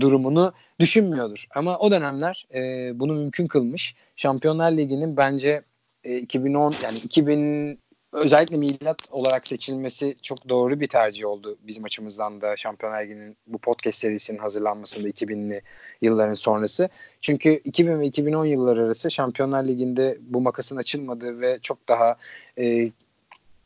[0.00, 1.46] durumunu düşünmüyordur.
[1.54, 2.60] Ama o dönemler e,
[3.00, 3.94] bunu mümkün kılmış.
[4.16, 5.62] Şampiyonlar Ligi'nin bence
[6.04, 7.78] e, 2010 yani 2000
[8.14, 13.58] özellikle milat olarak seçilmesi çok doğru bir tercih oldu bizim açımızdan da Şampiyonlar Ligi'nin bu
[13.58, 15.62] podcast serisinin hazırlanmasında 2000'li
[16.02, 16.88] yılların sonrası.
[17.20, 22.16] Çünkü 2000 ve 2010 yılları arası Şampiyonlar Ligi'nde bu makasın açılmadığı ve çok daha
[22.58, 22.90] e,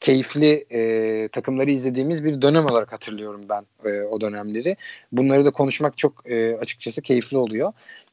[0.00, 4.76] keyifli e, takımları izlediğimiz bir dönem olarak hatırlıyorum ben e, o dönemleri.
[5.12, 7.72] Bunları da konuşmak çok e, açıkçası keyifli oluyor.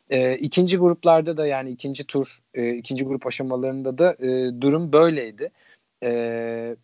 [0.09, 5.51] E, ikinci gruplarda da yani ikinci tur, e, ikinci grup aşamalarında da e, durum böyleydi.
[6.05, 6.75] E,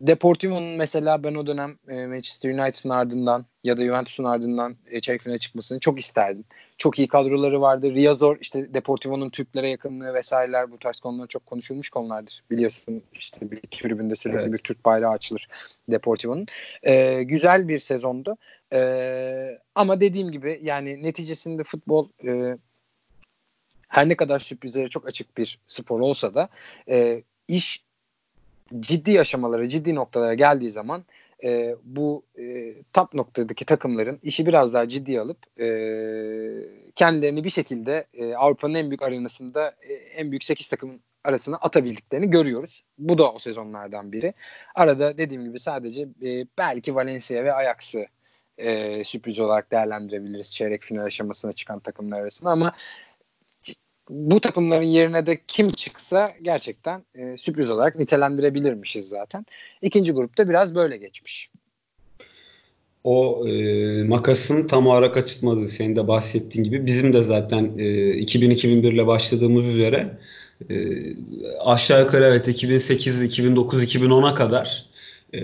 [0.00, 5.22] Deportivo'nun mesela ben o dönem e, Manchester United'ın ardından ya da Juventus'un ardından e, çeyrek
[5.22, 6.44] finale çıkmasını çok isterdim.
[6.78, 7.94] Çok iyi kadroları vardı.
[7.94, 12.44] Riazor işte Deportivo'nun Türklere yakınlığı vesaireler bu tarz konular çok konuşulmuş konulardır.
[12.50, 14.52] Biliyorsun işte bir tribünde sürekli evet.
[14.52, 15.48] bir Türk bayrağı açılır
[15.88, 16.46] Deportivo'nun.
[16.82, 18.36] E, güzel bir sezondu.
[18.72, 22.56] E, ama dediğim gibi yani neticesinde futbol e,
[23.88, 26.48] her ne kadar sürprizlere çok açık bir spor olsa da
[26.88, 27.87] e, iş
[28.80, 31.04] ciddi aşamalara, ciddi noktalara geldiği zaman
[31.44, 35.68] e, bu e, top noktadaki takımların işi biraz daha ciddi alıp e,
[36.96, 42.30] kendilerini bir şekilde e, Avrupa'nın en büyük arenasında e, en büyük 8 takımın arasına atabildiklerini
[42.30, 42.84] görüyoruz.
[42.98, 44.34] Bu da o sezonlardan biri.
[44.74, 48.06] Arada dediğim gibi sadece e, belki Valencia ve Ajax'ı
[48.58, 52.72] e, sürpriz olarak değerlendirebiliriz çeyrek final aşamasına çıkan takımlar arasında ama
[54.10, 59.46] bu takımların yerine de kim çıksa gerçekten e, sürpriz olarak nitelendirebilirmişiz zaten.
[59.82, 61.50] İkinci grupta biraz böyle geçmiş.
[63.04, 67.84] o e, makasın tam olarak açılmadığı senin de bahsettiğin gibi bizim de zaten e,
[68.22, 70.18] 2000-2001 ile başladığımız üzere
[70.70, 70.74] e,
[71.64, 74.86] aşağı yukarı evet 2008, 2009, 2010'a kadar
[75.34, 75.40] e,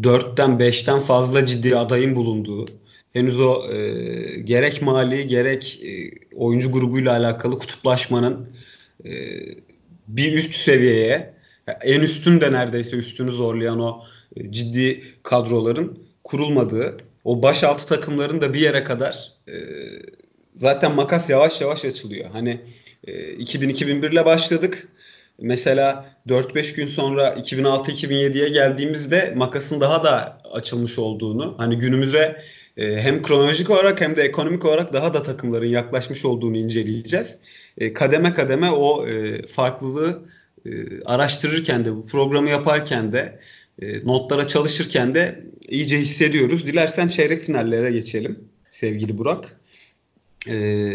[0.00, 2.66] 4'ten 5'ten fazla ciddi adayın bulunduğu
[3.12, 8.48] henüz o e, gerek mali gerek e, oyuncu grubuyla alakalı kutuplaşmanın
[9.04, 9.10] e,
[10.08, 11.34] bir üst seviyeye
[11.82, 14.04] en üstün de neredeyse üstünü zorlayan o
[14.36, 19.54] e, ciddi kadroların kurulmadığı o başaltı takımların da bir yere kadar e,
[20.56, 22.30] zaten makas yavaş yavaş açılıyor.
[22.30, 22.60] Hani
[23.04, 24.88] e, 2000-2001 ile başladık.
[25.38, 32.42] Mesela 4-5 gün sonra 2006-2007'ye geldiğimizde makasın daha da açılmış olduğunu, hani günümüze
[32.76, 37.38] e, hem kronolojik olarak hem de ekonomik olarak daha da takımların yaklaşmış olduğunu inceleyeceğiz.
[37.78, 40.22] E, kademe kademe o e, farklılığı
[40.66, 40.70] e,
[41.04, 43.40] araştırırken de bu programı yaparken de
[43.82, 46.66] e, notlara çalışırken de iyice hissediyoruz.
[46.66, 49.60] Dilersen çeyrek finallere geçelim sevgili Burak.
[50.48, 50.92] E,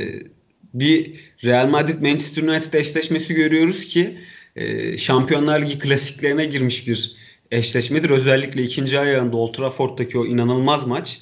[0.74, 1.14] bir
[1.44, 4.18] Real Madrid Manchester United eşleşmesi görüyoruz ki
[4.56, 7.16] e, Şampiyonlar Ligi klasiklerine girmiş bir
[7.52, 8.10] eşleşmedir.
[8.10, 11.22] Özellikle ikinci ayağında Old Trafford'daki o inanılmaz maç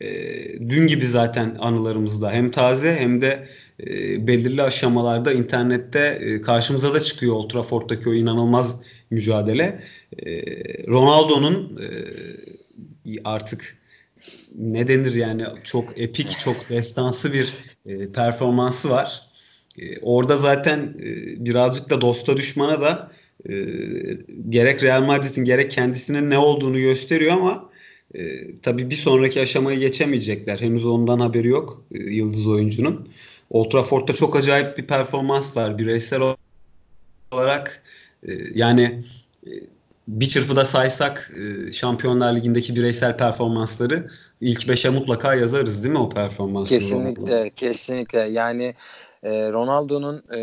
[0.00, 0.08] e,
[0.68, 3.48] dün gibi zaten anılarımızda hem taze hem de
[3.86, 9.82] e, belirli aşamalarda internette e, karşımıza da çıkıyor Old Trafford'daki o inanılmaz mücadele.
[10.18, 10.42] E,
[10.88, 11.88] Ronaldo'nun e,
[13.24, 13.76] artık
[14.54, 17.54] ne denir yani çok epik, çok destansı bir
[18.14, 19.30] performansı var.
[20.02, 20.94] Orada zaten
[21.36, 23.12] birazcık da dosta düşmana da
[24.48, 27.69] gerek Real Madrid'in gerek kendisinin ne olduğunu gösteriyor ama
[28.14, 28.20] e,
[28.60, 30.60] tabii bir sonraki aşamayı geçemeyecekler.
[30.60, 33.08] Henüz ondan haberi yok e, yıldız oyuncunun.
[33.50, 35.78] Old Trafford'da çok acayip bir performans var.
[35.78, 36.20] Bireysel
[37.32, 37.82] olarak
[38.22, 39.02] e, yani
[39.46, 39.50] e,
[40.08, 46.08] bir çırpıda saysak e, Şampiyonlar Ligi'ndeki bireysel performansları ilk beşe mutlaka yazarız değil mi o
[46.08, 46.78] performansı?
[46.78, 47.50] Kesinlikle, Ronaldo?
[47.56, 48.18] kesinlikle.
[48.18, 48.74] Yani
[49.22, 50.40] e, Ronaldo'nun e,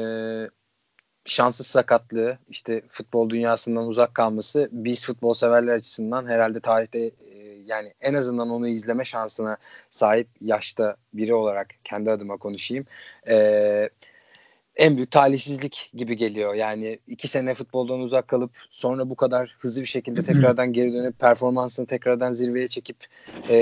[1.26, 7.37] şanssız sakatlığı, işte futbol dünyasından uzak kalması biz futbol severler açısından herhalde tarihte e,
[7.68, 9.58] yani en azından onu izleme şansına
[9.90, 12.86] sahip yaşta biri olarak kendi adıma konuşayım.
[13.28, 13.90] Eee
[14.78, 16.54] en büyük talihsizlik gibi geliyor.
[16.54, 21.20] Yani iki sene futboldan uzak kalıp sonra bu kadar hızlı bir şekilde tekrardan geri dönüp
[21.20, 22.98] performansını tekrardan zirveye çekip
[23.50, 23.56] e,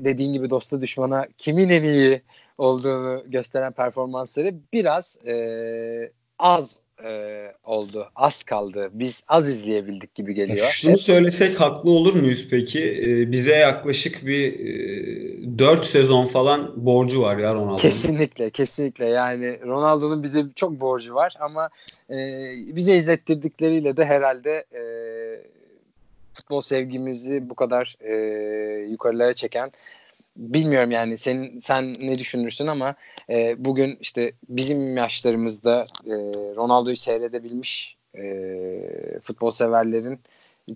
[0.00, 2.22] dediğin gibi dosta düşmana kimin en iyi
[2.58, 8.10] olduğunu gösteren performansları biraz e, az e, oldu.
[8.16, 8.90] Az kaldı.
[8.92, 10.66] Biz az izleyebildik gibi geliyor.
[10.66, 10.98] Şunu Hep...
[10.98, 13.02] söylesek haklı olur muyuz peki?
[13.02, 17.76] Ee, bize yaklaşık bir e, 4 sezon falan borcu var ya Ronaldo'nun.
[17.76, 19.06] Kesinlikle, kesinlikle.
[19.06, 21.70] Yani Ronaldo'nun bize çok borcu var ama
[22.10, 22.16] e,
[22.76, 24.82] bize izlettirdikleriyle de herhalde e,
[26.34, 28.14] futbol sevgimizi bu kadar e,
[28.90, 29.72] yukarılara çeken
[30.38, 32.94] bilmiyorum yani sen sen ne düşünürsün ama
[33.30, 36.14] e, bugün işte bizim yaşlarımızda e,
[36.56, 38.30] Ronaldo'yu seyredebilmiş e,
[39.22, 40.20] futbol severlerin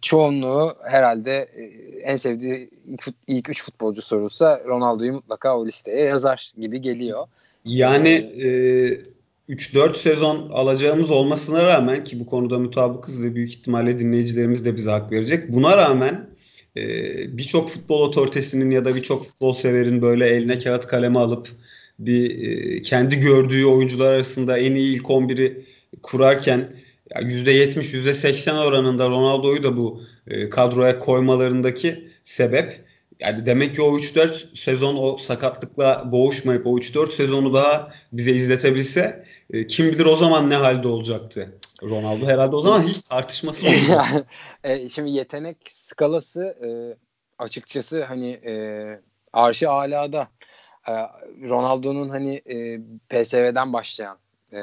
[0.03, 1.63] çoğunluğu herhalde e,
[2.03, 7.27] en sevdiği ilk, ilk üç futbolcu sorulsa Ronaldo'yu mutlaka o listeye yazar gibi geliyor.
[7.65, 8.09] Yani
[8.45, 8.49] e,
[9.49, 14.91] 3-4 sezon alacağımız olmasına rağmen ki bu konuda mutabıkız ve büyük ihtimalle dinleyicilerimiz de bize
[14.91, 15.53] hak verecek.
[15.53, 16.32] Buna rağmen
[16.77, 21.49] e, birçok futbol otoritesinin ya da birçok futbol severin böyle eline kağıt kaleme alıp
[21.99, 25.67] bir e, kendi gördüğü oyuncular arasında en iyi ilk 11'i
[26.03, 26.73] kurarken
[27.11, 32.85] %70 %80 oranında Ronaldo'yu da bu e, kadroya koymalarındaki sebep
[33.21, 39.25] yani demek ki o 3-4 sezon o sakatlıkla boğuşmayıp o 3-4 sezonu daha bize izletebilse
[39.53, 41.53] e, kim bilir o zaman ne halde olacaktı.
[41.83, 44.27] Ronaldo herhalde o zaman hiç tartışması olmayacak.
[44.65, 46.69] e, şimdi yetenek skalası e,
[47.39, 48.55] açıkçası hani e,
[49.33, 50.29] arşı alada.
[50.89, 50.93] E,
[51.49, 54.19] Ronaldo'nun hani e, PSV'den başlayan
[54.53, 54.63] e,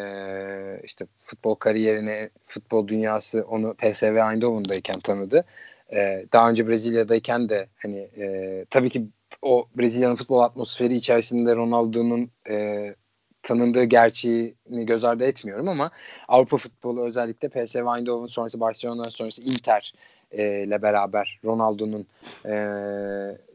[0.83, 5.45] işte futbol kariyerine, futbol dünyası onu PSV Eindhoven'dayken tanıdı.
[5.93, 9.07] E, daha önce Brezilya'dayken de hani e, tabii ki
[9.41, 12.95] o Brezilya'nın futbol atmosferi içerisinde Ronaldo'nun e,
[13.43, 15.91] tanındığı gerçeğini göz ardı etmiyorum ama
[16.27, 19.93] Avrupa futbolu özellikle PSV Eindhoven sonrası Barcelona sonrası Inter
[20.31, 22.07] e, ile beraber Ronaldo'nun
[22.45, 22.55] e,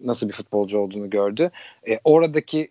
[0.01, 1.51] nasıl bir futbolcu olduğunu gördü.
[1.88, 2.70] E, oradaki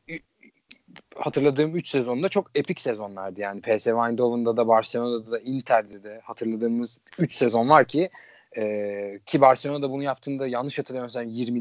[1.15, 3.41] hatırladığım 3 sezonda çok epik sezonlardı.
[3.41, 8.09] Yani PSV Eindhoven'da da Barcelona'da da Inter'de de hatırladığımız 3 sezon var ki
[8.57, 11.59] e, ki Barcelona'da bunu yaptığında yanlış hatırlamıyorsam 20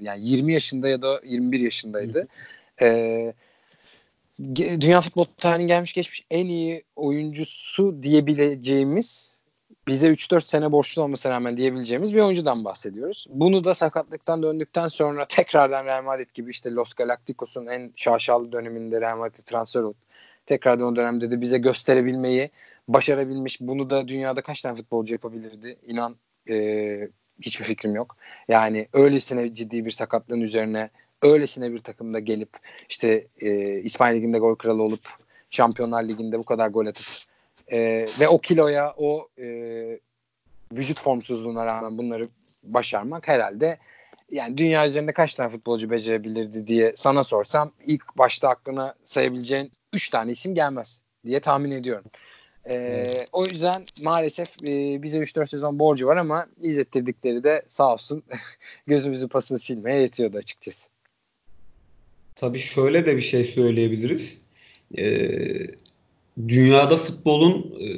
[0.00, 2.28] yani 20 yaşında ya da 21 yaşındaydı.
[2.82, 3.34] e,
[4.54, 9.38] dünya futbol tarihinin gelmiş geçmiş en iyi oyuncusu diyebileceğimiz
[9.88, 13.26] bize 3-4 sene borçlu olmasına rağmen diyebileceğimiz bir oyuncudan bahsediyoruz.
[13.30, 19.00] Bunu da sakatlıktan döndükten sonra tekrardan Real Madrid gibi işte Los Galacticos'un en şaşalı döneminde
[19.00, 19.98] Real Madrid transfer oldu.
[20.46, 22.50] Tekrardan o dönemde de bize gösterebilmeyi
[22.88, 23.60] başarabilmiş.
[23.60, 25.76] Bunu da dünyada kaç tane futbolcu yapabilirdi?
[25.86, 26.16] İnan
[26.50, 27.08] e,
[27.40, 28.16] hiçbir fikrim yok.
[28.48, 30.90] Yani öylesine ciddi bir sakatlığın üzerine
[31.24, 32.50] öylesine bir takımda gelip
[32.88, 35.08] işte e, İspanya Ligi'nde gol kralı olup
[35.50, 37.06] Şampiyonlar Ligi'nde bu kadar gol atıp
[37.72, 39.46] e, ve o kiloya o e,
[40.72, 42.24] vücut formsuzluğuna rağmen bunları
[42.62, 43.78] başarmak herhalde
[44.30, 50.10] yani dünya üzerinde kaç tane futbolcu becerebilirdi diye sana sorsam ilk başta aklına sayabileceğin 3
[50.10, 52.04] tane isim gelmez diye tahmin ediyorum.
[52.66, 58.22] Ee, o yüzden maalesef e, bize 3-4 sezon borcu var ama izlettirdikleri de sağ olsun
[58.86, 60.93] gözümüzü pasını silmeye yetiyordu açıkçası.
[62.36, 64.40] Tabii şöyle de bir şey söyleyebiliriz.
[64.98, 65.66] Ee,
[66.48, 67.88] dünyada futbolun e,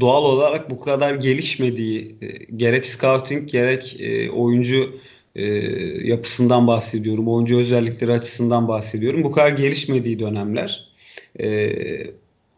[0.00, 4.98] doğal olarak bu kadar gelişmediği e, gerek scouting gerek e, oyuncu
[5.36, 5.44] e,
[6.08, 7.28] yapısından bahsediyorum.
[7.28, 9.24] Oyuncu özellikleri açısından bahsediyorum.
[9.24, 10.88] Bu kadar gelişmediği dönemler.
[11.40, 11.70] E,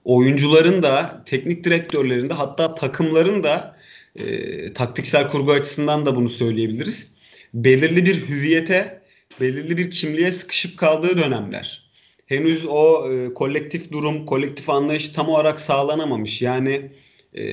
[0.05, 3.77] oyuncuların da, teknik direktörlerin de hatta takımların da
[4.17, 7.13] e, taktiksel kurgu açısından da bunu söyleyebiliriz.
[7.55, 9.06] Belirli bir hüviyete,
[9.41, 11.91] belirli bir kimliğe sıkışıp kaldığı dönemler.
[12.27, 16.43] Henüz o e, kolektif durum, kolektif anlayış tam olarak sağlanamamış.
[16.43, 16.91] Yani
[17.37, 17.45] e,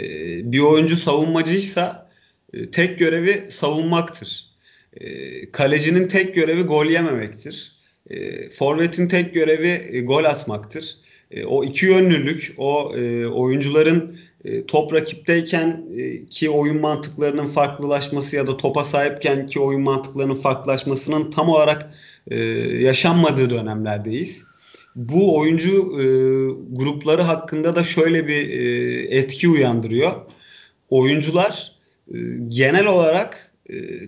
[0.52, 2.10] bir oyuncu savunmacıysa
[2.54, 4.46] e, tek görevi savunmaktır.
[4.94, 7.76] E, kalecinin tek görevi gol yememektir.
[8.10, 14.66] E, forvetin tek görevi e, gol atmaktır e, o iki yönlülük, o e, oyuncuların e,
[14.66, 21.30] top rakipteyken e, ki oyun mantıklarının farklılaşması ya da topa sahipken ki oyun mantıklarının farklılaşmasının
[21.30, 21.94] tam olarak
[22.28, 22.40] e,
[22.80, 24.44] yaşanmadığı dönemlerdeyiz.
[24.96, 26.06] Bu oyuncu e,
[26.72, 28.50] grupları hakkında da şöyle bir
[29.12, 30.12] etki uyandırıyor.
[30.90, 31.72] Oyuncular
[32.48, 33.54] genel olarak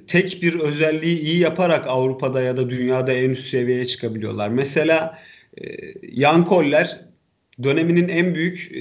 [0.08, 4.50] tek bir özelliği iyi yaparak Avrupa'da ya da dünyada en üst seviyeye çıkabiliyorlar.
[4.50, 5.20] Mesela
[5.62, 5.66] e,
[6.12, 7.00] Yan Koller
[7.64, 8.72] döneminin en büyük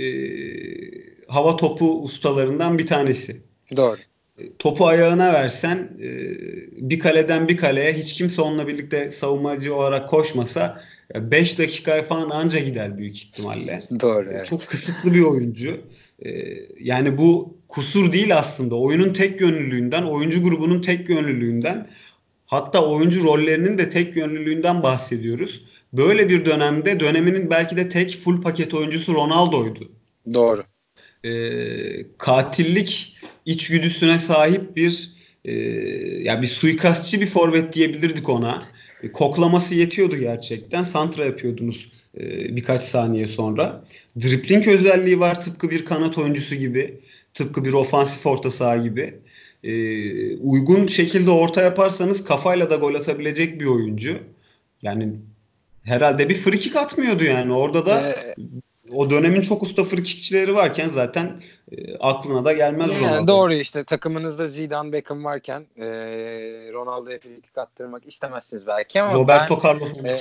[1.29, 3.43] hava topu ustalarından bir tanesi.
[3.77, 3.99] Doğru.
[4.39, 6.11] E, topu ayağına versen e,
[6.91, 10.81] bir kaleden bir kaleye hiç kimse onunla birlikte savunmacı olarak koşmasa
[11.15, 13.83] 5 dakikaya falan anca gider büyük ihtimalle.
[14.01, 14.31] Doğru.
[14.31, 14.47] Evet.
[14.47, 15.77] Çok kısıtlı bir oyuncu.
[16.25, 16.31] E,
[16.81, 18.75] yani bu kusur değil aslında.
[18.75, 21.89] Oyunun tek yönlülüğünden, oyuncu grubunun tek yönlülüğünden
[22.47, 25.65] hatta oyuncu rollerinin de tek yönlülüğünden bahsediyoruz.
[25.93, 29.93] Böyle bir dönemde döneminin belki de tek full paket oyuncusu Ronaldo'ydu.
[30.35, 30.65] Doğru.
[31.25, 35.11] Ee, katillik içgüdüsüne sahip bir
[35.45, 35.53] e,
[36.23, 38.63] yani bir suikastçı bir forvet diyebilirdik ona.
[39.03, 40.83] E, koklaması yetiyordu gerçekten.
[40.83, 43.85] Santra yapıyordunuz e, birkaç saniye sonra.
[44.21, 47.01] Dribbling özelliği var tıpkı bir kanat oyuncusu gibi.
[47.35, 49.15] Tıpkı bir ofansif orta saha gibi.
[49.65, 54.19] E, uygun şekilde orta yaparsanız kafayla da gol atabilecek bir oyuncu.
[54.83, 55.13] Yani
[55.83, 57.53] herhalde bir frikik atmıyordu yani.
[57.53, 58.35] Orada da ee,
[58.93, 61.43] o dönemin çok usta frikikçileri varken zaten
[61.73, 63.29] e, aklına da gelmez yani Ronaldo.
[63.29, 65.87] Doğru işte takımınızda Zidane Beckham varken e,
[66.73, 70.19] Ronaldo'ya frikik attırmak istemezsiniz belki ama Roberto ben, Carlos e,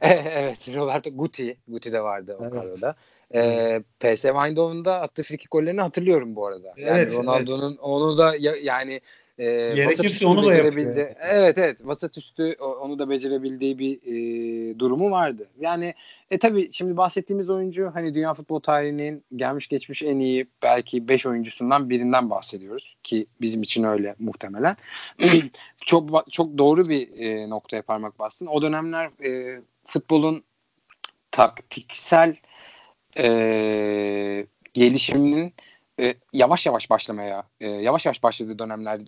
[0.30, 2.54] evet Roberto Guti Guti de vardı o evet.
[2.54, 2.94] kadroda.
[3.30, 3.84] E, evet.
[4.00, 6.68] PS Eindhoven'da attığı frikik gollerini hatırlıyorum bu arada.
[6.76, 7.80] Yani evet, Ronaldo'nun evet.
[7.82, 9.00] onu da ya, yani
[9.38, 11.10] e, Gerekirse onu da yapıyor.
[11.20, 15.48] Evet evet vasat üstü onu da becerebildiği bir e, durumu vardı.
[15.60, 15.94] Yani
[16.30, 21.26] e tabi şimdi bahsettiğimiz oyuncu hani dünya futbol tarihinin gelmiş geçmiş en iyi belki 5
[21.26, 24.76] oyuncusundan birinden bahsediyoruz ki bizim için öyle muhtemelen.
[25.86, 28.46] çok çok doğru bir e, noktaya parmak bastın.
[28.46, 30.44] O dönemler e, futbolun
[31.30, 32.36] taktiksel
[33.18, 35.54] e, gelişiminin
[36.00, 39.00] e, yavaş yavaş başlamaya, e, yavaş yavaş başladığı dönemler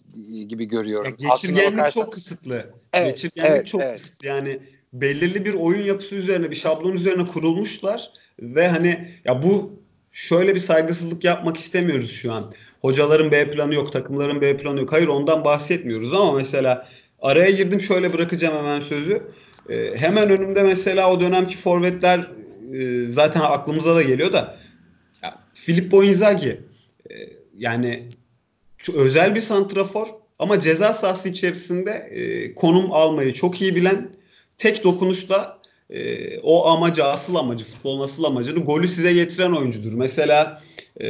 [0.49, 1.17] gibi görüyorum.
[1.19, 2.03] Ya geçirgenlik bakarsan...
[2.03, 2.75] çok kısıtlı.
[2.93, 3.95] Evet, geçirgenlik evet, çok evet.
[3.95, 4.29] kısıtlı.
[4.29, 4.59] Yani
[4.93, 9.81] belirli bir oyun yapısı üzerine, bir şablon üzerine kurulmuşlar ve hani ya bu
[10.13, 12.53] şöyle bir saygısızlık yapmak istemiyoruz şu an.
[12.81, 14.93] Hocaların B planı yok, takımların B planı yok.
[14.93, 16.89] Hayır ondan bahsetmiyoruz ama mesela
[17.23, 19.23] araya girdim şöyle bırakacağım hemen sözü.
[19.69, 22.31] E, hemen önümde mesela o dönemki forvetler
[22.75, 24.59] e, zaten aklımıza da geliyor da
[25.23, 26.61] ya, Filippo Inzaghi
[27.11, 27.15] e,
[27.59, 28.09] yani
[28.95, 30.07] özel bir santrafor
[30.39, 34.09] ama ceza sahası içerisinde e, konum almayı çok iyi bilen
[34.59, 35.59] tek dokunuşla
[35.91, 39.93] e, o amacı, asıl amacı, futbolun asıl amacını golü size getiren oyuncudur.
[39.93, 40.63] Mesela
[41.01, 41.09] e,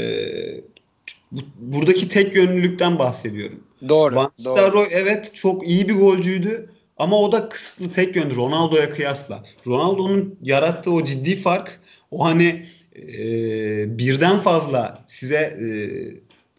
[1.32, 3.60] bu, buradaki tek yönlülükten bahsediyorum.
[3.88, 4.14] Doğru.
[4.14, 9.44] Van Nistelrooy evet çok iyi bir golcüydü ama o da kısıtlı tek yönlü Ronaldo'ya kıyasla.
[9.66, 11.80] Ronaldo'nun yarattığı o ciddi fark
[12.10, 12.66] o hani
[12.96, 15.66] e, birden fazla size e,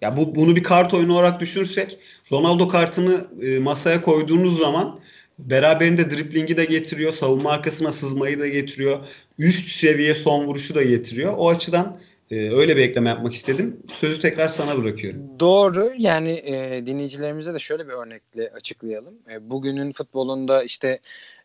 [0.01, 1.97] ya bu bunu bir kart oyunu olarak düşünürsek
[2.31, 4.99] Ronaldo kartını e, masaya koyduğunuz zaman
[5.39, 8.99] beraberinde driplingi de getiriyor, savunma arkasına sızmayı da getiriyor,
[9.39, 11.33] üst seviye son vuruşu da getiriyor.
[11.37, 11.97] O açıdan
[12.31, 13.77] e, öyle bir ekleme yapmak istedim.
[13.91, 15.21] Sözü tekrar sana bırakıyorum.
[15.39, 15.91] Doğru.
[15.97, 19.13] Yani e, dinleyicilerimize de şöyle bir örnekle açıklayalım.
[19.31, 20.99] E, bugünün futbolunda işte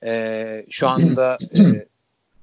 [0.04, 1.86] e, şu anda e,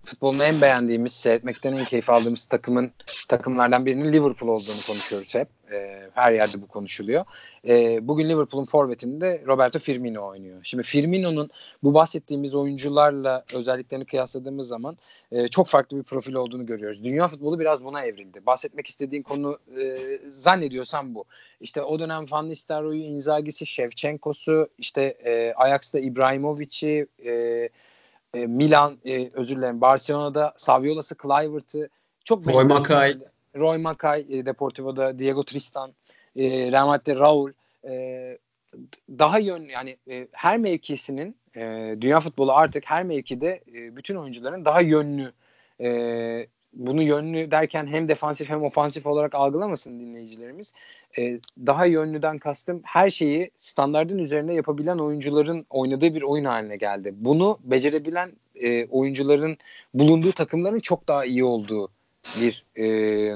[0.10, 2.91] futbolunu en beğendiğimiz, seyretmekten en keyif aldığımız takımın
[3.30, 5.47] takımlardan birinin Liverpool olduğunu konuşuyoruz hep.
[5.72, 7.26] E, her yerde bu konuşuluyor.
[7.68, 10.60] E, bugün Liverpool'un forvetinde Roberto Firmino oynuyor.
[10.64, 11.49] Şimdi Firmino'nun
[11.84, 14.97] bu bahsettiğimiz oyuncularla özelliklerini kıyasladığımız zaman
[15.32, 17.03] e, çok farklı bir profil olduğunu görüyoruz.
[17.03, 18.45] Dünya futbolu biraz buna evrildi.
[18.45, 19.97] Bahsetmek istediğin konu e,
[20.30, 21.26] zannediyorsam bu.
[21.62, 27.70] İşte o dönem Van Nistelrooy'u, Inzaghi'si, Shevchenko'su, işte e, Ajax'ta İbrahimovic'i, e,
[28.34, 31.89] e, Milan e, özür dilerim Barcelona'da Saviola'sı Kluivert'ı
[32.25, 33.17] çok Roy Mackay.
[33.55, 35.93] Roy Mackay e, Deportivo'da Diego Tristan
[36.36, 37.51] e, Real Madrid'de Raul.
[37.88, 38.38] E,
[39.09, 44.65] daha yön yani e, her mevkisinin e, dünya futbolu artık her mevkide e, bütün oyuncuların
[44.65, 45.34] daha yönlü
[45.82, 45.89] e,
[46.74, 50.74] bunu yönlü derken hem defansif hem ofansif olarak algılamasın dinleyicilerimiz.
[51.17, 57.13] E, daha yönlüden kastım her şeyi standardın üzerinde yapabilen oyuncuların oynadığı bir oyun haline geldi.
[57.15, 59.57] Bunu becerebilen e, oyuncuların
[59.93, 61.89] bulunduğu takımların çok daha iyi olduğu
[62.41, 62.86] bir e,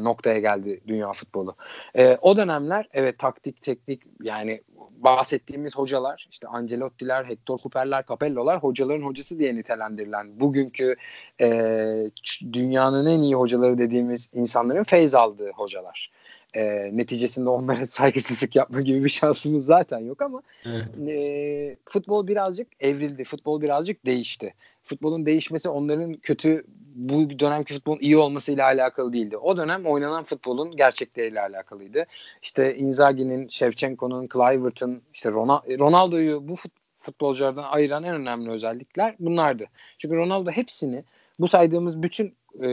[0.04, 1.56] noktaya geldi dünya futbolu.
[1.98, 4.60] E, o dönemler evet taktik, teknik yani
[5.04, 10.96] bahsettiğimiz hocalar işte Ancelotti'ler, Hector Cooper'ler, Capello'lar hocaların hocası diye nitelendirilen bugünkü
[11.42, 12.12] e,
[12.54, 16.12] dünyanın en iyi hocaları dediğimiz insanların feyz aldığı hocalar.
[16.54, 21.10] E, neticesinde onlara saygısızlık yapma gibi bir şansımız zaten yok ama evet.
[21.10, 23.24] e, futbol birazcık evrildi.
[23.24, 24.54] Futbol birazcık değişti.
[24.84, 29.38] Futbolun değişmesi onların kötü bu dönemki futbolun iyi olmasıyla alakalı değildi.
[29.38, 32.06] O dönem oynanan futbolun gerçekleriyle alakalıydı.
[32.42, 35.32] İşte Inzaghi'nin, Shevchenko'nun, Kluivert'ın, işte
[35.80, 36.56] Ronaldo'yu bu
[36.98, 39.66] futbolculardan ayıran en önemli özellikler bunlardı.
[39.98, 41.04] Çünkü Ronaldo hepsini
[41.40, 42.68] bu saydığımız bütün e,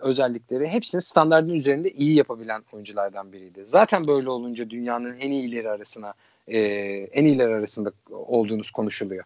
[0.00, 3.62] özellikleri hepsini standartın üzerinde iyi yapabilen oyunculardan biriydi.
[3.66, 6.14] Zaten böyle olunca dünyanın en iyileri arasına
[6.48, 6.58] e,
[7.12, 9.24] en iyiler arasında olduğunuz konuşuluyor.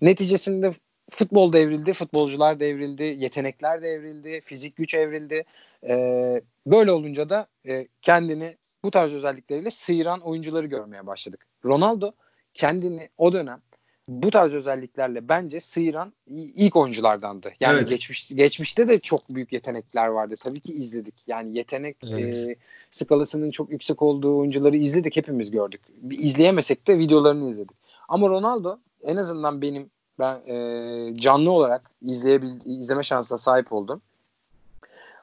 [0.00, 0.70] Neticesinde
[1.14, 5.44] futbol devrildi, futbolcular devrildi, yetenekler devrildi, fizik güç evrildi.
[5.84, 11.46] Ee, böyle olunca da e, kendini bu tarz özellikleriyle sıyıran oyuncuları görmeye başladık.
[11.64, 12.12] Ronaldo
[12.54, 13.60] kendini o dönem
[14.08, 17.52] bu tarz özelliklerle bence sıyıran ilk oyunculardandı.
[17.60, 17.88] Yani evet.
[17.88, 20.34] geçmiş geçmişte de çok büyük yetenekler vardı.
[20.42, 21.14] Tabii ki izledik.
[21.26, 22.46] Yani yetenek evet.
[22.50, 22.56] e,
[22.90, 25.80] skalasının çok yüksek olduğu oyuncuları izledik, hepimiz gördük.
[26.10, 27.76] İzleyemesek de videolarını izledik.
[28.08, 34.02] Ama Ronaldo en azından benim ben e, canlı olarak izleyebil izleme şansına sahip oldum.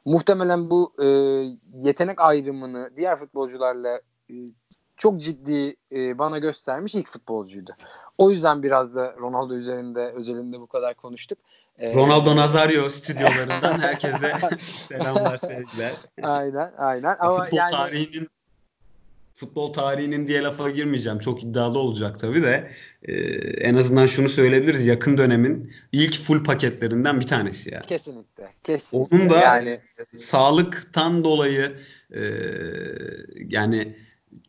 [0.05, 1.05] Muhtemelen bu e,
[1.87, 4.35] yetenek ayrımını diğer futbolcularla e,
[4.97, 7.75] çok ciddi e, bana göstermiş ilk futbolcuydu.
[8.17, 11.37] O yüzden biraz da Ronaldo üzerinde özelinde bu kadar konuştuk.
[11.79, 14.33] E, Ronaldo Nazario stüdyolarından herkese
[14.87, 15.95] selamlar sevgiler.
[16.23, 17.15] Aynen aynen.
[17.19, 18.29] Ama Futbol yani, tarihinin
[19.41, 21.19] futbol tarihinin diye lafa girmeyeceğim.
[21.19, 22.71] Çok iddialı olacak tabii de.
[23.03, 23.13] Ee,
[23.67, 24.87] en azından şunu söyleyebiliriz.
[24.87, 27.85] Yakın dönemin ilk full paketlerinden bir tanesi yani.
[27.85, 28.51] Kesinlikle.
[28.63, 29.15] Kesinlikle.
[29.17, 29.79] Onun da yani...
[30.17, 31.71] sağlıktan dolayı
[32.15, 32.21] e,
[33.49, 33.95] yani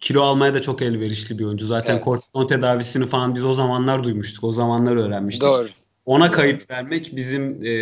[0.00, 1.66] kilo almaya da çok elverişli bir oyuncu.
[1.66, 2.04] Zaten evet.
[2.04, 4.44] kortizon tedavisini falan biz o zamanlar duymuştuk.
[4.44, 5.48] O zamanlar öğrenmiştik.
[5.48, 5.68] Doğru.
[6.06, 7.74] Ona kayıp vermek bizim e,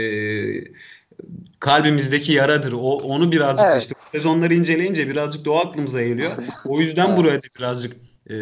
[1.61, 2.73] kalbimizdeki yaradır.
[2.73, 3.83] O onu birazcık evet.
[3.83, 6.33] işte sezonları inceleyince birazcık da o aklımıza geliyor.
[6.64, 7.18] O yüzden evet.
[7.18, 7.97] buraya da birazcık
[8.31, 8.37] e,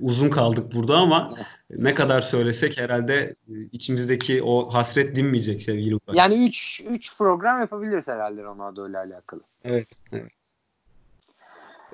[0.00, 1.34] uzun kaldık burada ama
[1.70, 6.16] ne kadar söylesek herhalde e, içimizdeki o hasret dinmeyecek sevgili Burak.
[6.16, 9.40] Yani 3 3 program yapabiliriz herhalde Ronaldo ile alakalı.
[9.64, 9.88] Evet.
[10.12, 10.32] evet.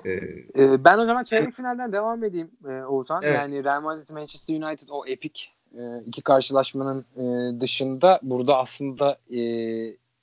[0.05, 3.21] Ee, ben o zaman çeyrek finalden devam edeyim e, Oğuzhan.
[3.23, 3.35] Evet.
[3.35, 9.39] Yani Real Madrid Manchester United o epik e, iki karşılaşmanın e, dışında burada aslında e,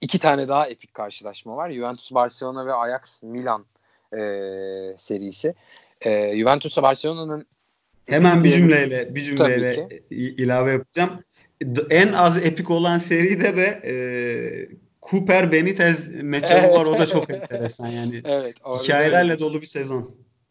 [0.00, 1.70] iki tane daha epik karşılaşma var.
[1.70, 3.66] Juventus Barcelona ve Ajax Milan
[4.12, 4.18] e,
[4.98, 5.54] serisi.
[6.00, 7.46] E, Juventus'a Barcelona'nın
[8.06, 11.20] hemen bir cümleyle bir cümleyle ilave yapacağım.
[11.90, 13.94] En az epik olan seride de e,
[15.02, 16.86] Cooper Benitez matchup var.
[16.86, 18.20] O da çok enteresan yani.
[18.24, 18.56] evet.
[18.82, 19.40] Hikayelerle öyle.
[19.40, 20.10] dolu bir sezon.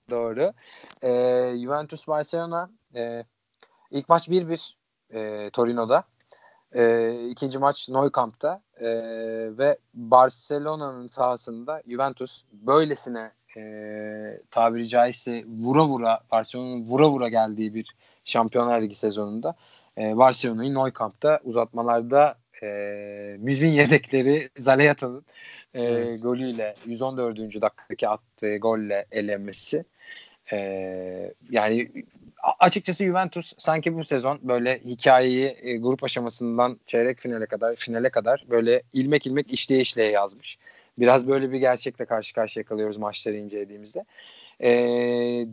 [0.09, 0.53] Doğru.
[1.01, 1.09] E,
[1.61, 3.23] Juventus Barcelona e,
[3.91, 4.73] ilk maç 1-1
[5.13, 6.03] e, Torino'da.
[6.75, 8.87] E, ikinci maç Nou Camp'ta e,
[9.57, 13.61] ve Barcelona'nın sahasında Juventus böylesine e,
[14.51, 17.95] tabiri caizse vura vura Barcelona'nın vura vura geldiği bir
[18.25, 19.55] Şampiyonlar Ligi sezonunda
[19.97, 22.67] e, Barcelona'yı Nou Camp'ta uzatmalarda e,
[23.39, 25.25] müzmin yedekleri Zaleyata'nın
[25.73, 26.23] e, evet.
[26.23, 27.37] golüyle 114.
[27.37, 29.85] dakikadaki attığı golle elenmesi
[30.51, 31.89] E, yani
[32.59, 38.45] açıkçası Juventus sanki bu sezon böyle hikayeyi e, grup aşamasından çeyrek finale kadar finale kadar
[38.49, 40.57] böyle ilmek ilmek işleye işleye yazmış.
[40.97, 44.05] Biraz böyle bir gerçekle karşı karşıya kalıyoruz maçları incelediğimizde.
[44.63, 44.71] E,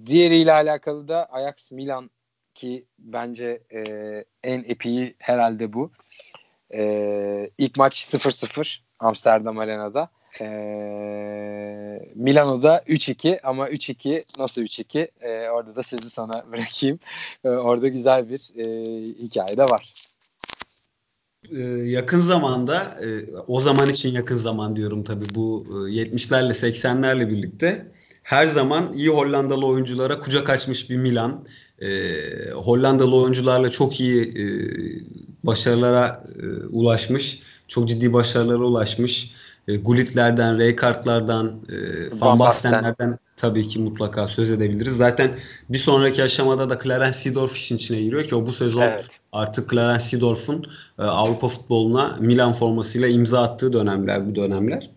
[0.06, 2.10] diğeriyle alakalı da Ajax Milan
[2.54, 3.84] ki bence e,
[4.42, 5.90] en epiği herhalde bu.
[6.74, 10.08] E, ilk maç 0-0 Amsterdam Arena'da.
[10.40, 10.46] E,
[12.14, 15.08] Milano'da 3-2 ama 3-2 nasıl 3-2?
[15.20, 16.98] E, orada da sözü sana bırakayım.
[17.44, 18.64] E, orada güzel bir e,
[19.18, 19.92] hikaye de var.
[21.50, 23.08] Ee, yakın zamanda e,
[23.46, 29.08] o zaman için yakın zaman diyorum tabii bu 70'lerle e, 80'lerle birlikte her zaman iyi
[29.08, 31.46] Hollandalı oyunculara kucak açmış bir Milan.
[31.78, 34.44] Ee, Hollandalı oyuncularla çok iyi e,
[35.44, 36.24] başarılara
[36.70, 37.42] ulaşmış.
[37.68, 39.32] Çok ciddi başarılara ulaşmış.
[39.66, 41.62] Gullit'lerden, Rijkaard'lardan,
[42.20, 44.96] Van Basten'lerden tabii ki mutlaka söz edebiliriz.
[44.96, 45.30] Zaten
[45.68, 49.20] bir sonraki aşamada da Clarence Seedorf işin içine giriyor ki o bu sezon evet.
[49.32, 50.64] artık Clarence Seedorf'un
[50.98, 54.90] e, Avrupa futboluna Milan formasıyla imza attığı dönemler bu dönemler.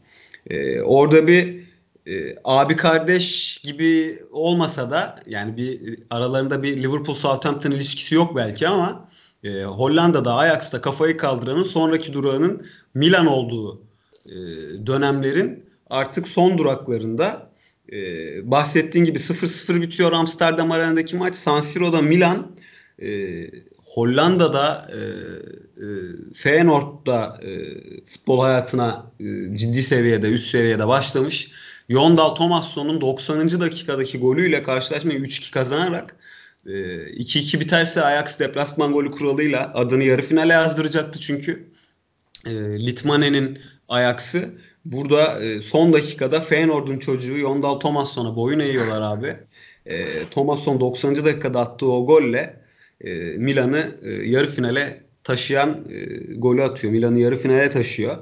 [0.49, 1.59] E, orada bir
[2.07, 8.67] e, abi kardeş gibi olmasa da yani bir aralarında bir Liverpool Southampton ilişkisi yok belki
[8.67, 9.07] ama
[9.43, 13.84] e, Hollanda'da Ajax'ta kafayı kaldıranın sonraki durağının Milan olduğu
[14.25, 14.35] e,
[14.87, 17.55] dönemlerin artık son duraklarında
[17.93, 21.35] ee, bahsettiğin gibi 0-0 bitiyor Amsterdam Arena'daki maç.
[21.35, 22.51] San Siro'da Milan,
[23.01, 23.07] e,
[23.85, 24.99] Hollanda'da e,
[25.81, 25.87] e,
[26.33, 27.51] Feyenoord'da e,
[28.05, 31.51] futbol hayatına e, ciddi seviyede, üst seviyede başlamış.
[31.89, 33.61] Yondal Tomasson'un 90.
[33.61, 36.15] dakikadaki golüyle karşılaşmayı 3-2 kazanarak
[36.65, 41.67] e, 2-2 biterse Ajax deplasman golü kuralıyla adını yarı finale yazdıracaktı çünkü.
[42.45, 42.51] E,
[42.85, 43.59] Litmane'nin
[43.89, 44.55] Ajax'ı
[44.85, 49.37] Burada e, son dakikada Feyenoord'un çocuğu Yondal Tomasson'a boyun eğiyorlar abi.
[49.85, 51.15] E, Tomasson 90.
[51.15, 52.59] dakikada attığı o golle
[53.01, 56.93] e, Milan'ı e, yarı finale taşıyan e, golü atıyor.
[56.93, 58.17] Milan'ı yarı finale taşıyor.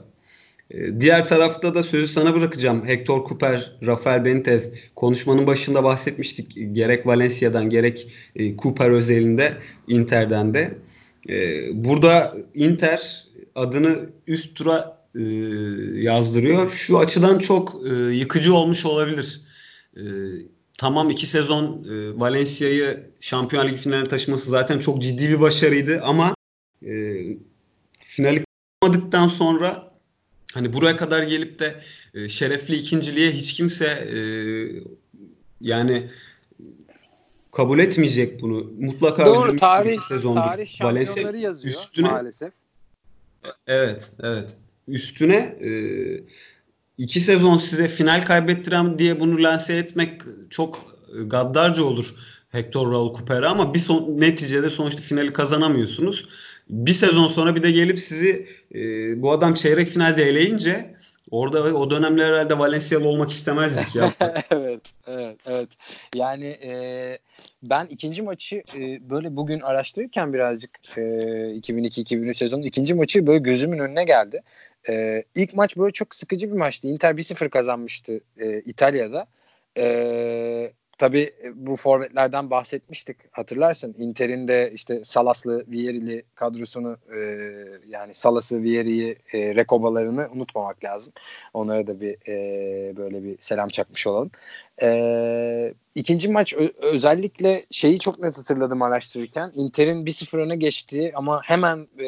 [0.72, 2.88] E, diğer tarafta da sözü sana bırakacağım.
[2.88, 6.57] Hector Cooper, Rafael Benitez konuşmanın başında bahsetmiştik.
[6.76, 9.53] Gerek Valencia'dan gerek e, Cooper özelinde
[9.88, 10.78] Inter'den de.
[11.30, 15.22] E, burada Inter adını üst tura e,
[16.01, 16.70] yazdırıyor.
[16.70, 19.41] Şu açıdan çok e, yıkıcı olmuş olabilir.
[19.97, 20.03] E,
[20.78, 26.36] tamam iki sezon e, Valencia'yı Şampiyon Ligi finaline taşıması zaten çok ciddi bir başarıydı ama
[26.86, 26.91] e,
[27.99, 28.43] finali
[28.82, 29.91] kazanmadıktan sonra
[30.53, 31.82] hani buraya kadar gelip de
[32.14, 34.18] e, şerefli ikinciliğe hiç kimse e,
[35.61, 36.09] yani
[37.51, 38.72] kabul etmeyecek bunu.
[38.80, 40.41] Mutlaka Doğru, tarih, sezondur.
[40.41, 42.53] Tarih Valencia yazıyor üstüne, maalesef.
[43.68, 44.55] Evet, evet
[44.88, 45.72] üstüne e,
[46.98, 50.96] iki sezon size final kaybettiren diye bunu lanse etmek çok
[51.28, 52.16] gaddarca olur
[52.54, 56.26] Hector Raul Cooper'a ama bir son, neticede sonuçta finali kazanamıyorsunuz.
[56.70, 58.82] Bir sezon sonra bir de gelip sizi e,
[59.22, 60.96] bu adam çeyrek finalde eleyince
[61.32, 64.14] orada o dönemler herhalde Valencia'lı olmak istemezdik ya.
[64.52, 65.70] evet, evet, evet.
[66.16, 67.18] Yani e,
[67.64, 73.80] ben ikinci maçı e, böyle bugün araştırırken birazcık e, 2002-2003 sezonu ikinci maçı böyle gözümün
[73.80, 74.42] önüne geldi.
[74.90, 76.88] E, ilk maç böyle çok sıkıcı bir maçtı.
[76.88, 79.28] Inter 1-0 kazanmıştı e, İtalya'da.
[79.78, 83.96] E, tabii bu forvetlerden bahsetmiştik hatırlarsın.
[83.98, 87.20] Inter'in de işte Salaslı, Vieri'li kadrosunu e,
[87.88, 91.14] yani Salas'ı, Vieri'yi, e, Rekobalarını unutmamak lazım.
[91.54, 94.32] Onlara da bir e, böyle bir selam çakmış olalım.
[94.82, 99.52] E, ikinci maç özellikle şeyi çok net hatırladım araştırırken.
[99.56, 102.08] Inter'in 1-0 öne geçtiği ama hemen e,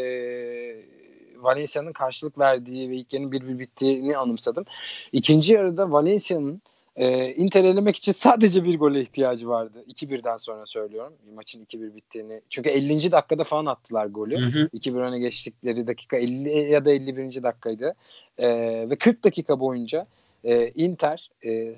[1.45, 4.65] Valencia'nın karşılık verdiği ve ilk yarının bir bir bittiğini anımsadım.
[5.11, 6.61] İkinci yarıda Valencia'nın
[6.95, 9.83] e, Inter elemek için sadece bir gole ihtiyacı vardı.
[9.87, 11.13] 2-1'den sonra söylüyorum.
[11.35, 12.41] Maçın 2-1 bittiğini.
[12.49, 13.11] Çünkü 50.
[13.11, 14.37] dakikada falan attılar golü.
[14.37, 14.69] Hı hı.
[14.73, 17.43] 2-1 öne geçtikleri dakika 50 ya da 51.
[17.43, 17.93] dakikaydı.
[18.37, 18.49] E,
[18.89, 20.07] ve 40 dakika boyunca
[20.43, 21.73] e, Inter e,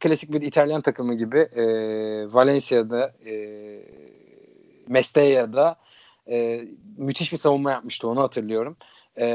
[0.00, 1.64] klasik bir İtalyan takımı gibi e,
[2.32, 3.34] Valencia'da e,
[4.88, 5.76] Mesteya'da
[6.30, 6.64] e,
[6.96, 8.76] müthiş bir savunma yapmıştı onu hatırlıyorum.
[9.16, 9.26] E,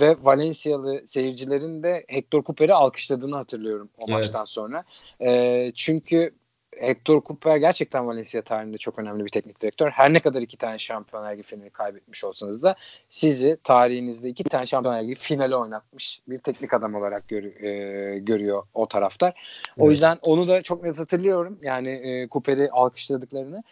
[0.00, 4.18] ve Valencialı seyircilerin de Hector Cooper'i alkışladığını hatırlıyorum o evet.
[4.18, 4.84] maçtan sonra.
[5.20, 6.34] E, çünkü
[6.80, 9.90] Hector Cooper gerçekten Valencia tarihinde çok önemli bir teknik direktör.
[9.90, 12.76] Her ne kadar iki tane Şampiyonlar Ligi finali kaybetmiş olsanız da
[13.10, 18.62] sizi tarihinizde iki tane Şampiyonlar Ligi finali oynatmış bir teknik adam olarak gör, e, görüyor
[18.74, 19.30] o taraftar.
[19.78, 19.90] O evet.
[19.90, 21.58] yüzden onu da çok net hatırlıyorum.
[21.62, 23.62] Yani e, Cooper'i alkışladıklarını.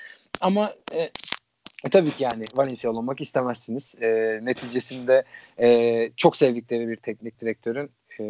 [0.40, 1.10] Ama e,
[1.84, 3.94] e, tabii ki yani Valencia olmak istemezsiniz.
[4.02, 5.24] E, neticesinde
[5.58, 8.24] e, çok sevdikleri bir teknik direktörün e,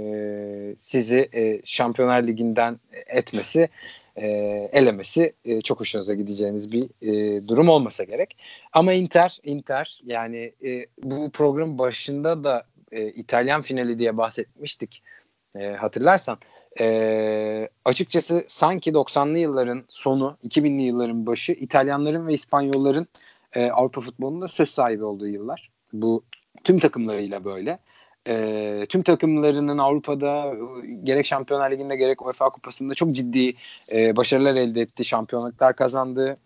[0.80, 3.68] sizi e, Şampiyonlar Ligi'nden etmesi
[4.16, 4.26] e,
[4.72, 8.36] elemesi e, çok hoşunuza gideceğiniz bir e, durum olmasa gerek.
[8.72, 15.02] Ama Inter, Inter yani e, bu program başında da e, İtalyan finali diye bahsetmiştik
[15.56, 16.38] e, hatırlarsan.
[16.80, 23.06] E, açıkçası sanki 90'lı yılların sonu, 2000'li yılların başı İtalyanların ve İspanyolların
[23.54, 25.70] e, Avrupa futbolunda söz sahibi olduğu yıllar.
[25.92, 26.24] Bu
[26.64, 27.78] tüm takımlarıyla böyle.
[28.28, 30.54] E, tüm takımlarının Avrupa'da
[31.02, 33.54] gerek Şampiyonlar Ligi'nde gerek UEFA Kupası'nda çok ciddi
[33.92, 35.04] e, başarılar elde etti.
[35.04, 36.36] Şampiyonluklar kazandı.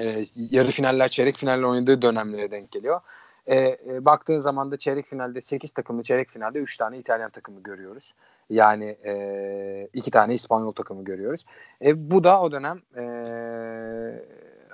[0.00, 3.00] E, yarı finaller, çeyrek finaller oynadığı dönemlere denk geliyor.
[3.46, 7.62] E, e, baktığın zaman da çeyrek finalde 8 takımlı çeyrek finalde 3 tane İtalyan takımı
[7.62, 8.14] görüyoruz.
[8.50, 11.44] Yani e, iki tane İspanyol takımı görüyoruz.
[11.84, 13.02] E, bu da o dönem e,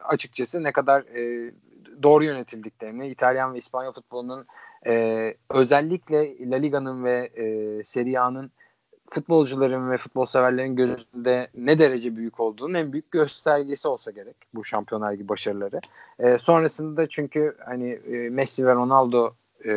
[0.04, 1.52] açıkçası ne kadar e,
[2.02, 4.46] doğru yönetildiklerini, İtalyan ve İspanyol futbolunun
[4.86, 8.50] e, özellikle La Liga'nın ve e, Serie A'nın
[9.10, 14.64] futbolcuların ve futbol severlerin gözünde ne derece büyük olduğunun en büyük göstergesi olsa gerek bu
[14.64, 15.80] Şampiyonlar Ligi başarıları.
[16.18, 19.34] E, sonrasında çünkü hani e, Messi ve Ronaldo
[19.64, 19.72] e,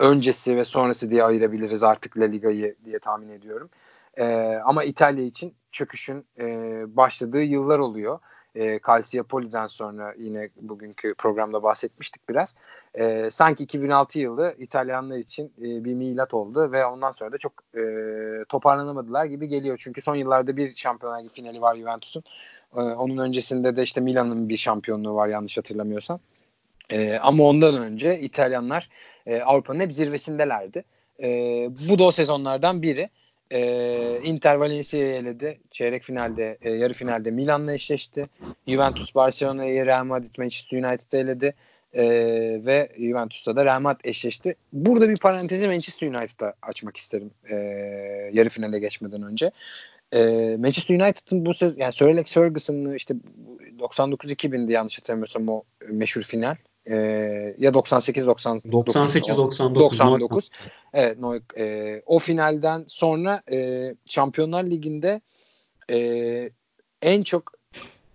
[0.00, 3.70] öncesi ve sonrası diye ayırabiliriz artık La Liga'yı diye tahmin ediyorum.
[4.16, 6.46] E, ama İtalya için çöküşün e,
[6.96, 8.18] başladığı yıllar oluyor.
[8.54, 12.54] E, Calciapoli'den sonra yine bugünkü programda bahsetmiştik biraz.
[12.94, 17.52] E, sanki 2006 yılı İtalyanlar için e, bir milat oldu ve ondan sonra da çok
[17.76, 17.82] e,
[18.48, 19.80] toparlanamadılar gibi geliyor.
[19.82, 22.22] Çünkü son yıllarda bir Şampiyonlar finali var Juventus'un.
[22.76, 26.20] E, onun öncesinde de işte Milan'ın bir şampiyonluğu var yanlış hatırlamıyorsam.
[26.90, 28.88] E, ama ondan önce İtalyanlar
[29.26, 30.84] e, Avrupa'nın hep zirvesindelerdi.
[31.22, 31.28] E,
[31.90, 33.10] bu da o sezonlardan biri.
[33.52, 35.60] E, Inter Valencia'yı eledi.
[35.70, 38.24] Çeyrek finalde, e, yarı finalde Milan'la eşleşti.
[38.68, 41.54] Juventus Barcelona'yı Real Madrid Manchester United'ı eledi.
[41.94, 42.04] E,
[42.66, 44.54] ve Juventus'ta da Real Madrid eşleşti.
[44.72, 47.56] Burada bir parantezi Manchester United'a açmak isterim e,
[48.32, 49.50] yarı finale geçmeden önce.
[50.12, 50.20] E,
[50.58, 53.14] Manchester United'ın bu sezon yani Sir Alex Ferguson'lı işte
[53.78, 56.56] 99-2000'di yanlış hatırlamıyorsam o meşhur final.
[56.90, 56.96] E,
[57.58, 60.50] ya 98 99 98 99 99
[60.92, 65.20] evet no, e, o finalden sonra e, Şampiyonlar Ligi'nde
[65.90, 66.50] e,
[67.02, 67.52] en çok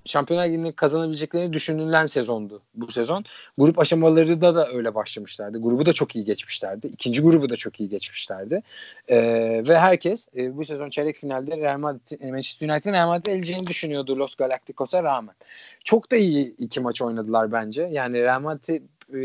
[0.08, 3.26] Şampiyonlar Ligi'ni kazanabileceklerini düşünülen sezondu bu sezon.
[3.58, 5.62] Grup aşamaları da da öyle başlamışlardı.
[5.62, 6.88] Grubu da çok iyi geçmişlerdi.
[6.88, 8.62] İkinci grubu da çok iyi geçmişlerdi.
[9.08, 13.32] Ee, ve herkes e, bu sezon çeyrek finalde Real Madrid, e, Manchester United'in Real Madrid
[13.32, 15.36] eleceğini düşünüyordu Los Galacticos'a rağmen.
[15.84, 17.90] Çok da iyi iki maç oynadılar bence.
[17.92, 18.82] Yani Real Madrid
[19.14, 19.22] e,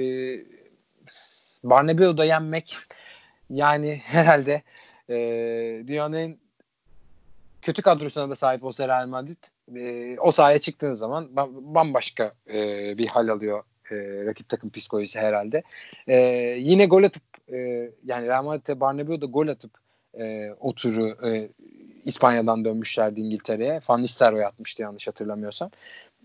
[1.64, 2.76] Barnabeu'da yenmek
[3.50, 4.62] yani herhalde
[5.08, 5.14] e,
[5.86, 6.41] dünyanın
[7.62, 9.44] kötü kadrosuna da sahip olsa Real Madrid
[9.76, 11.28] e, o sahaya çıktığın zaman
[11.74, 12.58] bambaşka e,
[12.98, 13.96] bir hal alıyor e,
[14.26, 15.62] rakip takım psikolojisi herhalde.
[16.08, 16.16] E,
[16.58, 19.70] yine gol atıp e, yani Real Madrid'e Barnabeu'da gol atıp
[20.18, 20.74] e, o
[21.26, 21.48] e,
[22.04, 23.80] İspanya'dan dönmüşlerdi İngiltere'ye.
[23.88, 25.70] Van Nistelrooy atmıştı yanlış hatırlamıyorsam.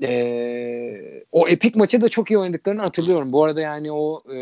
[0.04, 3.34] E, o epik maçı da çok iyi oynadıklarını hatırlıyorum.
[3.34, 4.38] Bu arada yani o e,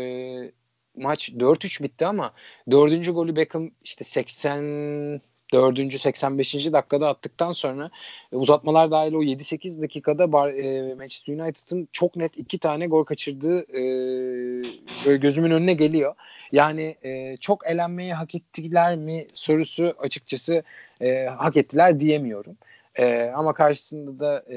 [0.96, 2.32] maç 4-3 bitti ama
[2.70, 5.20] dördüncü golü Beckham işte 80
[5.52, 6.00] 4.
[6.00, 6.54] 85.
[6.72, 7.90] dakikada attıktan sonra
[8.32, 13.04] e, uzatmalar dahil o 7-8 dakikada Bar, e, Manchester United'ın çok net iki tane gol
[13.04, 16.14] kaçırdığı e, gözümün önüne geliyor.
[16.52, 16.96] Yani
[17.40, 20.62] çok elenmeyi hak ettiler mi sorusu açıkçası
[21.00, 22.56] e, hak ettiler diyemiyorum.
[22.98, 24.56] E, ama karşısında da e,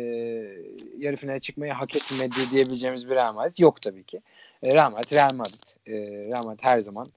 [0.98, 4.22] yarı finale çıkmayı hak etmedi diyebileceğimiz bir Real Madrid yok tabii ki.
[4.64, 5.88] E, Real Madrid, Real Madrid.
[5.88, 5.94] E,
[6.30, 7.08] Real Madrid her zaman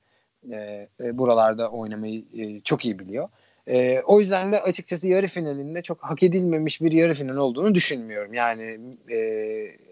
[0.51, 3.29] e, buralarda oynamayı e, çok iyi biliyor.
[3.69, 8.35] E, o yüzden de açıkçası yarı finalinde çok hak edilmemiş bir yarı final olduğunu düşünmüyorum.
[8.35, 9.19] Yani e,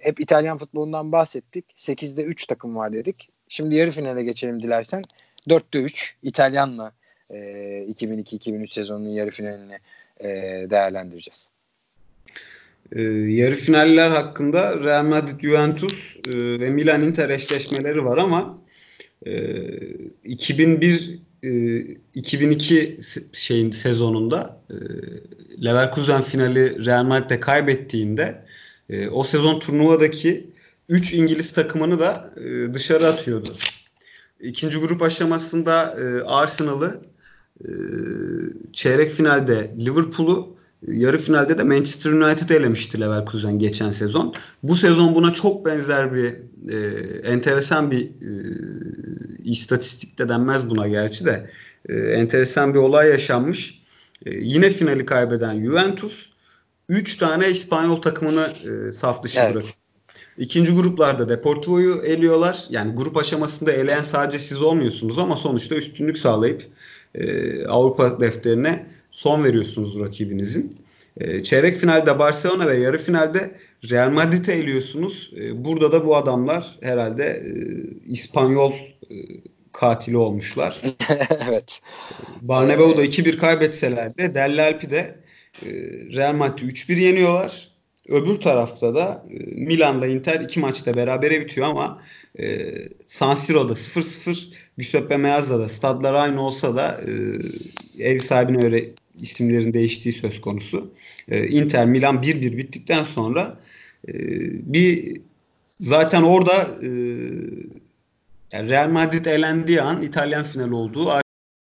[0.00, 1.64] hep İtalyan futbolundan bahsettik.
[1.76, 3.28] 8'de 3 takım var dedik.
[3.48, 5.02] Şimdi yarı finale geçelim dilersen.
[5.48, 6.92] 4'te 3 İtalyanla
[7.30, 7.36] e,
[7.98, 9.78] 2002-2003 sezonunun yarı finalini
[10.20, 10.28] e,
[10.70, 11.50] değerlendireceğiz.
[12.92, 18.58] E, yarı finaller hakkında Real Madrid, Juventus e, ve Milan Inter eşleşmeleri var ama
[19.26, 19.32] e,
[20.24, 22.98] 2001 2002 e,
[23.32, 24.74] şeyin sezonunda e,
[25.64, 28.44] Leverkusen finali Real Madrid'e kaybettiğinde
[28.88, 30.50] e, o sezon turnuvadaki
[30.88, 32.34] 3 İngiliz takımını da
[32.74, 33.54] dışarı atıyordu.
[34.40, 37.00] İkinci grup aşamasında Arsenal'ı
[38.72, 40.56] çeyrek finalde Liverpool'u
[40.86, 44.34] yarı finalde de Manchester United elemişti Leverkusen geçen sezon.
[44.62, 46.34] Bu sezon buna çok benzer bir
[46.72, 48.30] e, enteresan bir e,
[49.44, 51.50] istatistik de denmez buna gerçi de
[51.88, 53.82] e, enteresan bir olay yaşanmış.
[54.26, 56.30] E, yine finali kaybeden Juventus
[56.88, 58.48] 3 tane İspanyol takımını
[58.88, 59.54] e, saf dışı evet.
[59.54, 59.74] bırakıyor.
[60.38, 62.64] İkinci gruplarda Deportivo'yu eliyorlar.
[62.70, 66.62] Yani grup aşamasında eleyen sadece siz olmuyorsunuz ama sonuçta üstünlük sağlayıp
[67.14, 70.76] e, Avrupa defterine son veriyorsunuz rakibinizin.
[71.16, 73.50] E, çeyrek finalde Barcelona ve yarı finalde
[73.90, 75.32] Real Madrid'e eliyorsunuz.
[75.36, 77.52] E, burada da bu adamlar herhalde e,
[78.12, 79.14] İspanyol e,
[79.72, 80.82] katili olmuşlar.
[81.48, 81.80] evet.
[82.40, 85.14] Barnabeu'da 2-1 kaybetseler de Delle Alpi'de
[85.62, 85.68] e,
[86.16, 87.70] Real Madrid 3-1 yeniyorlar.
[88.08, 92.02] Öbür tarafta da e, Milan'la Inter iki maçta berabere bitiyor ama
[92.40, 92.72] e,
[93.06, 97.00] San Siro'da 0-0, Giuseppe Meazza'da stadlar aynı olsa da
[97.98, 100.90] e, ev sahibine göre isimlerin değiştiği söz konusu.
[101.28, 103.58] E, Inter Milan 1-1 bittikten sonra
[104.08, 104.12] e,
[104.72, 105.20] bir
[105.80, 106.88] zaten orada e,
[108.52, 111.08] yani Real Madrid elendiği an İtalyan final olduğu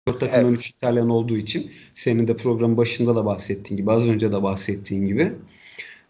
[0.08, 0.58] dört takımdan evet.
[0.58, 5.06] 3 İtalyan olduğu için senin de programın başında da bahsettiğin gibi az önce de bahsettiğin
[5.06, 5.32] gibi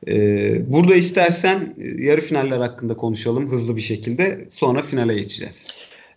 [0.08, 4.46] ee, burada istersen e, yarı finaller hakkında konuşalım hızlı bir şekilde.
[4.50, 5.66] Sonra finale geçeceğiz.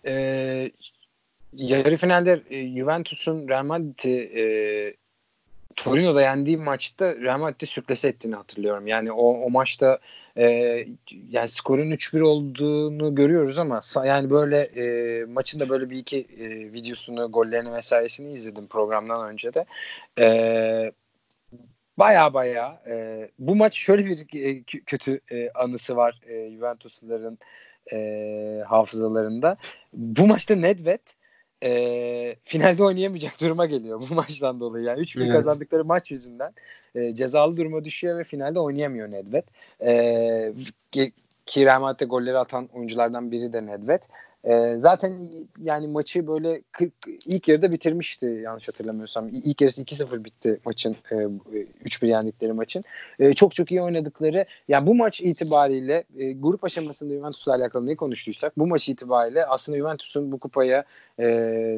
[0.06, 0.70] Ee,
[1.52, 4.42] yarı finalde e, Juventus'un Real Madrid'i e,
[5.76, 8.86] Torino'da yendiği maçta Real Madrid'i sürklese ettiğini hatırlıyorum.
[8.86, 9.98] Yani o, o maçta
[10.36, 10.44] e,
[11.28, 16.72] yani skorun 3-1 olduğunu görüyoruz ama yani böyle e, maçın da böyle bir iki e,
[16.72, 19.64] videosunu, gollerini vesairesini izledim programdan önce de.
[20.18, 20.92] E,
[21.98, 27.38] baya baya e, bu maç şöyle bir e, kötü e, anısı var e, Juventusluların
[27.92, 29.56] e, hafızalarında.
[29.92, 31.00] Bu maçta Nedved
[31.64, 34.84] e, finalde oynayamayacak duruma geliyor bu maçtan dolayı.
[34.84, 35.32] Yani 3-1 evet.
[35.32, 36.52] kazandıkları maç yüzünden
[36.94, 39.44] e, cezalı duruma düşüyor ve finalde oynayamıyor Nedved.
[39.86, 40.52] E,
[40.92, 41.12] ki,
[41.46, 41.66] ki
[42.04, 44.02] golleri atan oyunculardan biri de Nedved.
[44.44, 45.28] E, zaten
[45.62, 46.92] yani maçı böyle 40,
[47.26, 49.28] ilk yarıda bitirmişti yanlış hatırlamıyorsam.
[49.28, 51.14] İlk yarısı 2-0 bitti maçın e,
[51.84, 52.84] 3-1 yendikleri maçın.
[53.18, 57.96] E, çok çok iyi oynadıkları yani bu maç itibariyle e, grup aşamasında Juventus'la alakalı ne
[57.96, 60.84] konuştuysak bu maç itibariyle aslında Juventus'un bu kupaya
[61.18, 61.26] e,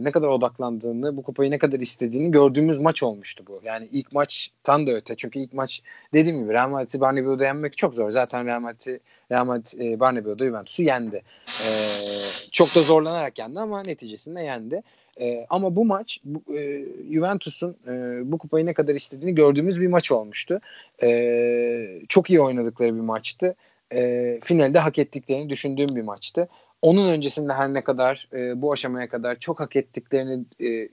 [0.02, 3.60] ne kadar odaklandığını, bu kupayı ne kadar istediğini gördüğümüz maç olmuştu bu.
[3.64, 5.14] Yani ilk maç tam da öte.
[5.16, 5.82] Çünkü ilk maç
[6.12, 8.10] dediğim gibi Real Madrid'i Bernabeu'da yenmek çok zor.
[8.10, 9.00] Zaten Real Madrid,
[9.32, 11.22] Real Madrid e, Bernabeu'da Juventus'u yendi.
[11.46, 11.68] E,
[12.52, 14.82] çok da zorlanarak yendi ama neticesinde yendi.
[15.20, 17.92] E, ama bu maç bu, e, Juventus'un e,
[18.32, 20.60] bu kupayı ne kadar istediğini gördüğümüz bir maç olmuştu.
[21.02, 23.54] E, çok iyi oynadıkları bir maçtı.
[23.94, 26.48] E, finalde hak ettiklerini düşündüğüm bir maçtı.
[26.82, 30.88] Onun öncesinde her ne kadar e, bu aşamaya kadar çok hak ettiklerini e,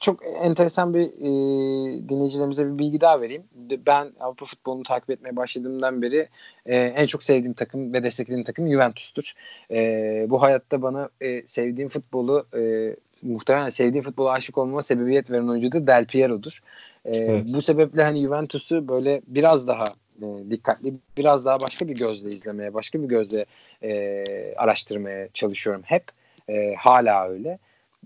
[0.00, 3.42] çok enteresan bir e, dinleyicilerimize bir bilgi daha vereyim.
[3.86, 6.28] Ben Avrupa futbolunu takip etmeye başladığımdan beri
[6.66, 9.32] e, en çok sevdiğim takım ve desteklediğim takım Juventus'tur.
[9.70, 15.48] E, bu hayatta bana e, sevdiğim futbolu e, muhtemelen sevdiğim futbola aşık olmama sebebiyet veren
[15.48, 16.62] oyuncu da Del Piero'dur.
[17.04, 17.44] E, evet.
[17.54, 19.84] Bu sebeple hani Juventus'u böyle biraz daha
[20.22, 23.44] e, dikkatli, biraz daha başka bir gözle izlemeye, başka bir gözle
[23.82, 24.24] e,
[24.56, 26.04] araştırmaya çalışıyorum hep.
[26.48, 27.58] E, hala öyle.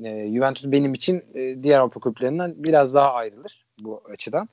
[0.02, 4.48] E, Juventus benim için e, diğer Avrupa kulüplerinden biraz daha ayrılır bu açıdan.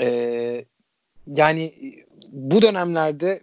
[0.00, 0.64] E,
[1.26, 1.74] yani
[2.32, 3.40] bu dönemlerde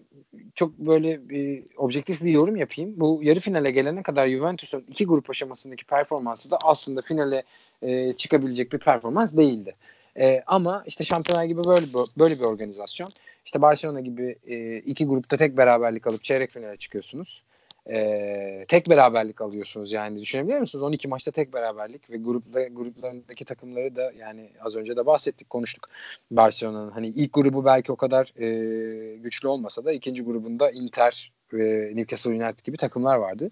[0.56, 2.94] çok böyle bir objektif bir yorum yapayım.
[2.98, 7.44] Bu yarı finale gelene kadar Juventus'un iki grup aşamasındaki performansı da aslında finale
[7.82, 9.76] e, çıkabilecek bir performans değildi.
[10.20, 11.86] E, ama işte Şampiyonlar gibi böyle
[12.20, 13.10] böyle bir organizasyon.
[13.46, 17.44] İşte Barcelona gibi e, iki grupta tek beraberlik alıp çeyrek finale çıkıyorsunuz
[17.90, 20.84] e, tek beraberlik alıyorsunuz yani düşünebiliyor musunuz?
[20.84, 25.90] 12 maçta tek beraberlik ve grupta gruplarındaki takımları da yani az önce de bahsettik konuştuk
[26.32, 31.92] Barcelona'nın hani ilk grubu belki o kadar e, güçlü olmasa da ikinci grubunda Inter ve
[31.96, 33.52] Newcastle United gibi takımlar vardı.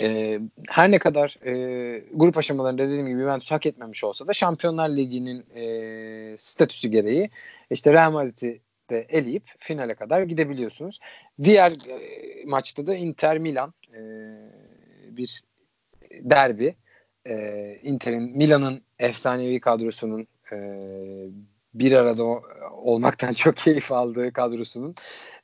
[0.00, 4.88] E, her ne kadar e, grup aşamalarında dediğim gibi Juventus hak etmemiş olsa da Şampiyonlar
[4.88, 7.30] Ligi'nin e, statüsü gereği
[7.70, 8.60] işte Real Madrid'i
[8.92, 11.00] de eleyip finale kadar gidebiliyorsunuz.
[11.42, 11.98] Diğer e,
[12.46, 14.00] maçta da Inter Milan e,
[15.16, 15.42] bir
[16.12, 16.74] derbi.
[17.26, 20.56] E, Inter'in Milan'ın efsanevi kadrosunun e,
[21.74, 22.24] bir arada
[22.72, 24.94] olmaktan çok keyif aldığı kadrosunun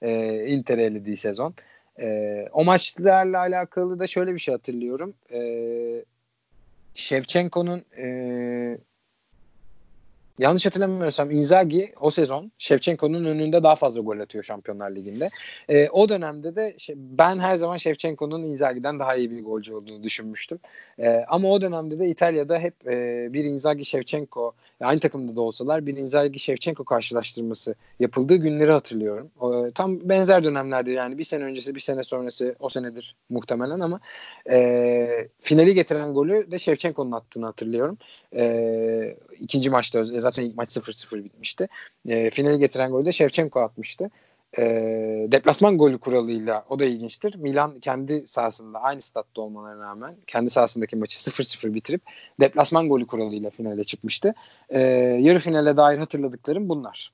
[0.03, 1.55] e, Inter'i elediği sezon.
[2.01, 5.15] E, o maçlarla alakalı da şöyle bir şey hatırlıyorum.
[5.33, 5.41] E,
[6.95, 8.79] Şevçenko'nun e,
[10.39, 15.31] yanlış hatırlamıyorsam Inzaghi o sezon Shevchenko'nun önünde daha fazla gol atıyor Şampiyonlar Ligi'nde.
[15.69, 20.03] E, o dönemde de şey, ben her zaman Shevchenko'nun Inzaghi'den daha iyi bir golcü olduğunu
[20.03, 20.59] düşünmüştüm.
[20.99, 25.87] E, ama o dönemde de İtalya'da hep e, bir Inzaghi Shevchenko aynı takımda da olsalar
[25.87, 29.31] bir Inzaghi Shevchenko karşılaştırması yapıldığı günleri hatırlıyorum.
[29.43, 34.01] E, tam benzer dönemlerde yani bir sene öncesi bir sene sonrası o senedir muhtemelen ama
[34.51, 37.99] e, finali getiren golü de Shevchenko'nun attığını hatırlıyorum.
[38.37, 41.69] E, ikinci maçta zaten ilk maç 0-0 bitmişti.
[42.09, 44.11] E, finali getiren golü de Shevchenko atmıştı.
[44.59, 44.63] e,
[45.33, 47.35] deplasman golü kuralıyla o da ilginçtir.
[47.35, 52.03] Milan kendi sahasında aynı statta olmalarına rağmen kendi sahasındaki maçı 0-0 bitirip
[52.41, 54.35] deplasman golü kuralıyla finale çıkmıştı.
[54.69, 54.81] E,
[55.21, 57.13] yarı finale dair hatırladıklarım bunlar.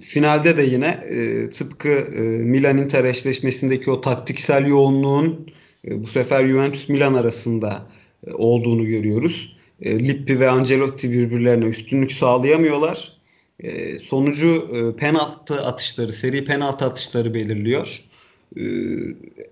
[0.00, 5.46] Finalde de yine e, tıpkı e, Milan-Inter eşleşmesindeki o taktiksel yoğunluğun
[5.88, 7.82] e, bu sefer Juventus-Milan arasında
[8.26, 9.56] e, olduğunu görüyoruz.
[9.82, 13.12] E, Lippi ve Ancelotti birbirlerine üstünlük sağlayamıyorlar.
[13.60, 18.04] E, sonucu e, penaltı atışları, seri penaltı atışları belirliyor.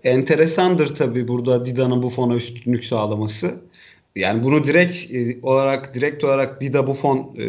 [0.05, 3.61] Enteresandır tabii burada Dida'nın Buffon'a üstünlük sağlaması.
[4.17, 5.13] Yani bunu direkt
[5.43, 7.45] olarak direkt olarak Dida Buffon e,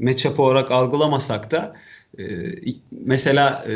[0.00, 1.76] matchup olarak algılamasak da
[2.90, 3.74] mesela e,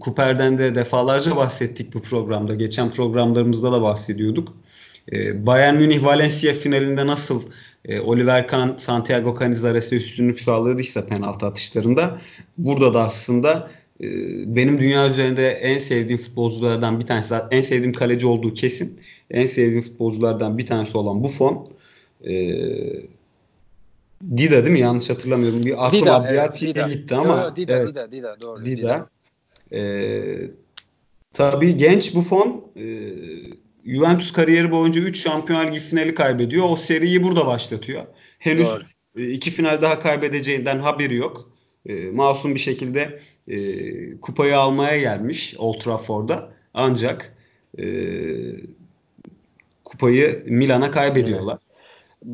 [0.00, 2.54] Cooper'den de defalarca bahsettik bu programda.
[2.54, 4.52] Geçen programlarımızda da bahsediyorduk.
[5.12, 7.42] E, Bayern Münih Valencia finalinde nasıl
[7.84, 12.20] e, Oliver Kahn Santiago Canizares'e üstünlük sağladıysa penaltı atışlarında
[12.58, 14.06] burada da aslında e,
[14.56, 19.00] benim dünya üzerinde en sevdiğim futbolculardan bir tanesi en sevdiğim kaleci olduğu kesin.
[19.30, 21.68] En sevdiğim futbolculardan bir tanesi olan Buffon
[22.24, 22.32] e,
[24.36, 24.80] Dida değil mi?
[24.80, 25.64] Yanlış hatırlamıyorum.
[25.64, 26.60] Bir aklım Dida, evet,
[26.92, 27.40] gitti ama.
[27.40, 28.64] Yo, Dida, evet, Dida, Dida, doğru.
[28.64, 28.76] Dida.
[28.76, 29.08] Dida.
[29.72, 30.50] Ee,
[31.32, 32.84] tabii genç Buffon e,
[33.86, 36.66] Juventus kariyeri boyunca 3 Şampiyonlar Ligi finali kaybediyor.
[36.70, 38.04] O seriyi burada başlatıyor.
[38.38, 38.82] Henüz Doğru.
[39.16, 41.50] E, iki final daha kaybedeceğinden haberi yok.
[41.86, 43.18] E, masum bir şekilde
[43.48, 43.56] e,
[44.20, 46.52] kupayı almaya gelmiş Old Trafford'da.
[46.74, 47.36] Ancak
[47.78, 47.84] e,
[49.84, 51.58] kupayı Milan'a kaybediyorlar.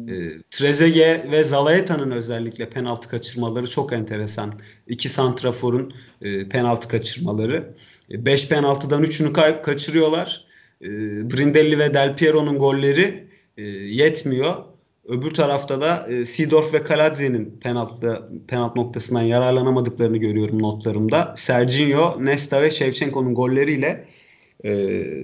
[0.09, 0.15] E,
[0.51, 4.59] Trezeguet ve Zalaeta'nın özellikle penaltı kaçırmaları çok enteresan.
[4.89, 7.75] İki santraforun e, penaltı kaçırmaları.
[8.11, 10.52] 5 e, penaltıdan 3'ünü ka- kaçırıyorlar.
[10.83, 10.89] E,
[11.31, 14.55] Brindelli ve Del Piero'nun golleri e, yetmiyor.
[15.09, 21.33] Öbür tarafta da e, ve Kaladzi'nin penaltı, penaltı noktasından yararlanamadıklarını görüyorum notlarımda.
[21.37, 24.05] Serginho, Nesta ve Shevchenko'nun golleriyle
[24.65, 24.73] e,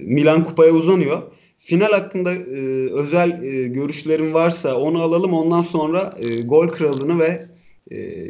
[0.03, 1.21] Milan kupaya uzanıyor.
[1.57, 5.33] Final hakkında e, özel e, görüşlerin varsa onu alalım.
[5.33, 6.13] Ondan sonra
[6.45, 7.41] gol kralını ve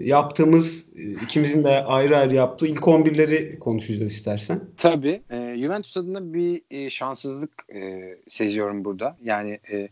[0.04, 4.60] yaptığımız ikimizin de ayrı ayrı yaptığı ilk 11'leri konuşacağız istersen.
[4.78, 5.22] Tabii.
[5.32, 9.18] E, Juventus adına bir e, şanssızlık e, seziyorum burada.
[9.24, 9.90] Yani e,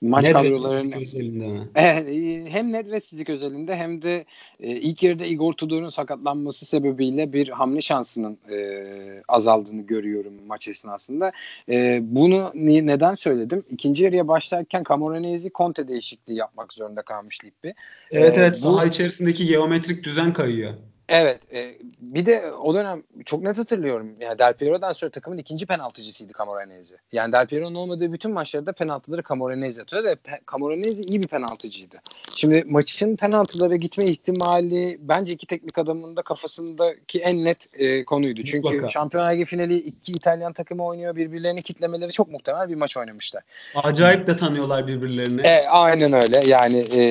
[0.00, 1.68] maç net kadrolarının özelinde mi?
[2.50, 4.24] hem Nedvetsizlik özelinde hem de
[4.60, 8.58] e, ilk yarıda Igor Tudor'un sakatlanması sebebiyle bir hamle şansının e,
[9.28, 11.32] azaldığını görüyorum maç esnasında.
[11.68, 13.64] E, bunu niye, neden söyledim?
[13.70, 17.74] İkinci yarıya başlarken Camoranesi Conte değişikliği yapmak zorunda kalmış Lippi.
[18.10, 20.74] Evet e, evet bu, saha içerisindeki geometrik düzen kayıyor.
[21.08, 21.40] Evet.
[21.52, 24.14] E, bir de o dönem çok net hatırlıyorum.
[24.20, 26.96] Yani Del Piero'dan sonra takımın ikinci penaltıcısıydı Camoranesi.
[27.12, 30.16] Yani Del Piero'nun olmadığı bütün maçlarda penaltıları Camoranesi atıyor ve
[30.52, 31.96] Camoranesi iyi bir penaltıcıydı.
[32.36, 38.42] Şimdi maçın penaltılara gitme ihtimali bence iki teknik adamın da kafasındaki en net e, konuydu.
[38.42, 38.88] Çünkü Mutlaka.
[38.88, 41.16] Şampiyonlar Ligi finali iki İtalyan takımı oynuyor.
[41.16, 43.42] Birbirlerini kitlemeleri çok muhtemel bir maç oynamışlar.
[43.84, 45.40] Acayip de tanıyorlar birbirlerini.
[45.40, 46.42] E, aynen öyle.
[46.46, 47.02] Yani e,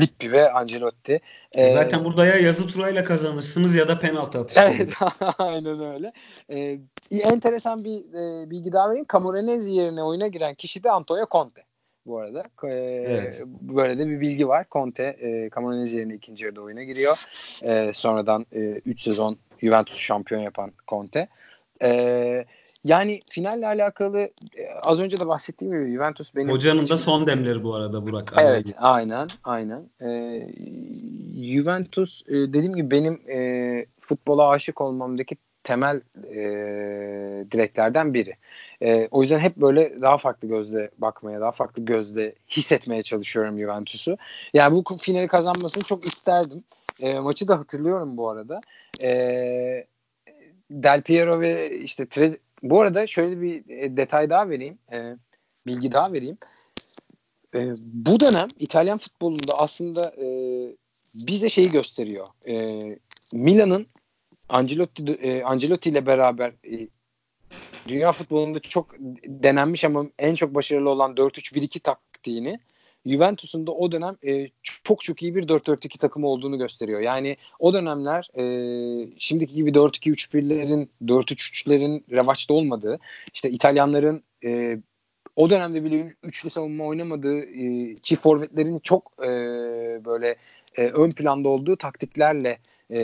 [0.00, 1.20] Lippi ve Ancelotti.
[1.52, 4.60] E, Zaten burada ya yazı turayla kazanırsınız ya da penaltı atışı.
[4.60, 4.88] Evet
[5.38, 6.12] aynen öyle.
[6.50, 6.78] Ee,
[7.10, 9.06] enteresan bir e, bilgi daha vereyim.
[9.12, 11.64] Camoranesi yerine oyuna giren kişi de Antonio Conte
[12.06, 12.42] bu arada.
[12.64, 12.68] E,
[13.08, 13.42] evet.
[13.60, 14.66] Böyle de bir bilgi var.
[14.70, 17.18] Conte e, Camoranesi yerine ikinci yarıda oyuna giriyor.
[17.62, 21.28] E, sonradan 3 e, sezon Juventus şampiyon yapan Conte.
[21.82, 22.44] E,
[22.84, 24.30] yani finalle alakalı e,
[24.82, 26.48] az önce de bahsettiğim gibi Juventus benim...
[26.48, 26.88] Hocanın için...
[26.88, 28.32] da son demleri bu arada Burak.
[28.38, 29.90] Evet aynen aynen.
[30.00, 30.40] E,
[31.52, 36.00] Juventus e, dediğim gibi benim e, futbola aşık olmamdaki temel
[36.30, 36.40] e,
[37.52, 38.36] direklerden biri.
[38.82, 44.18] E, o yüzden hep böyle daha farklı gözle bakmaya, daha farklı gözle hissetmeye çalışıyorum Juventus'u.
[44.54, 46.64] Yani bu finali kazanmasını çok isterdim.
[47.00, 48.60] E, maçı da hatırlıyorum bu arada.
[49.02, 49.86] E,
[50.70, 54.78] Del Piero ve işte Trez bu arada şöyle bir e, detay daha vereyim.
[54.92, 55.16] E,
[55.66, 56.38] bilgi daha vereyim.
[57.54, 60.26] E, bu dönem İtalyan futbolunda aslında e,
[61.14, 62.26] bize şeyi gösteriyor.
[62.48, 62.80] E,
[63.32, 63.86] Milan'ın
[64.48, 66.88] Ancelotti, e, Ancelotti ile beraber e,
[67.88, 68.94] dünya futbolunda çok
[69.26, 72.60] denenmiş ama en çok başarılı olan 4-3-1-2 taktiğini
[73.06, 77.00] Juventus'un da o dönem e, çok çok iyi bir 4-4-2 takımı olduğunu gösteriyor.
[77.00, 78.44] Yani o dönemler e,
[79.18, 82.98] şimdiki gibi 4-2-3-1'lerin 4-3-3'lerin revaçta olmadığı
[83.34, 84.78] işte İtalyanların e,
[85.36, 89.28] o dönemde bile üçlü savunma oynamadığı e, çift forvetlerin çok e,
[90.04, 90.36] böyle
[90.76, 92.58] e, ön planda olduğu taktiklerle
[92.90, 93.00] e,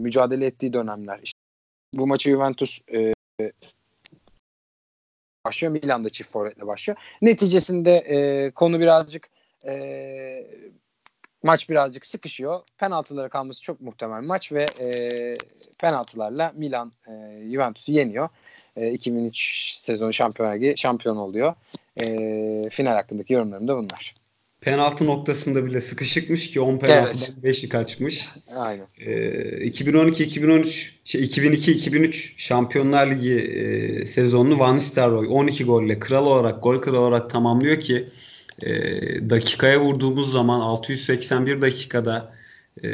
[0.00, 1.20] mücadele ettiği dönemler.
[1.22, 1.38] İşte
[1.94, 3.12] bu maçı Juventus e,
[5.46, 5.72] başlıyor.
[5.72, 6.98] Milan'da çift forvetle başlıyor.
[7.22, 9.28] Neticesinde e, konu birazcık
[9.66, 10.46] e,
[11.42, 12.60] maç birazcık sıkışıyor.
[12.78, 14.88] Penaltılara kalması çok muhtemel maç ve e,
[15.78, 17.12] penaltılarla Milan e,
[17.50, 18.28] Juventus'u yeniyor.
[18.76, 21.54] E, 2003 sezonu Şampiyonlar Ligi şampiyon oluyor.
[22.02, 22.06] E,
[22.70, 24.21] final hakkındaki yorumlarım da bunlar.
[24.62, 27.56] Penaltı noktasında bile sıkışıkmış ki 10 penaltıdan evet.
[27.56, 28.28] 5'i kaçmış.
[28.56, 28.86] Aynen.
[29.00, 29.12] E,
[29.68, 37.00] 2012-2013 şey 2002-2003 Şampiyonlar Ligi e, sezonunu Van Nistelrooy 12 golle kral olarak gol kralı
[37.00, 38.08] olarak tamamlıyor ki
[38.62, 38.70] e,
[39.30, 42.32] dakikaya vurduğumuz zaman 681 dakikada
[42.84, 42.88] e,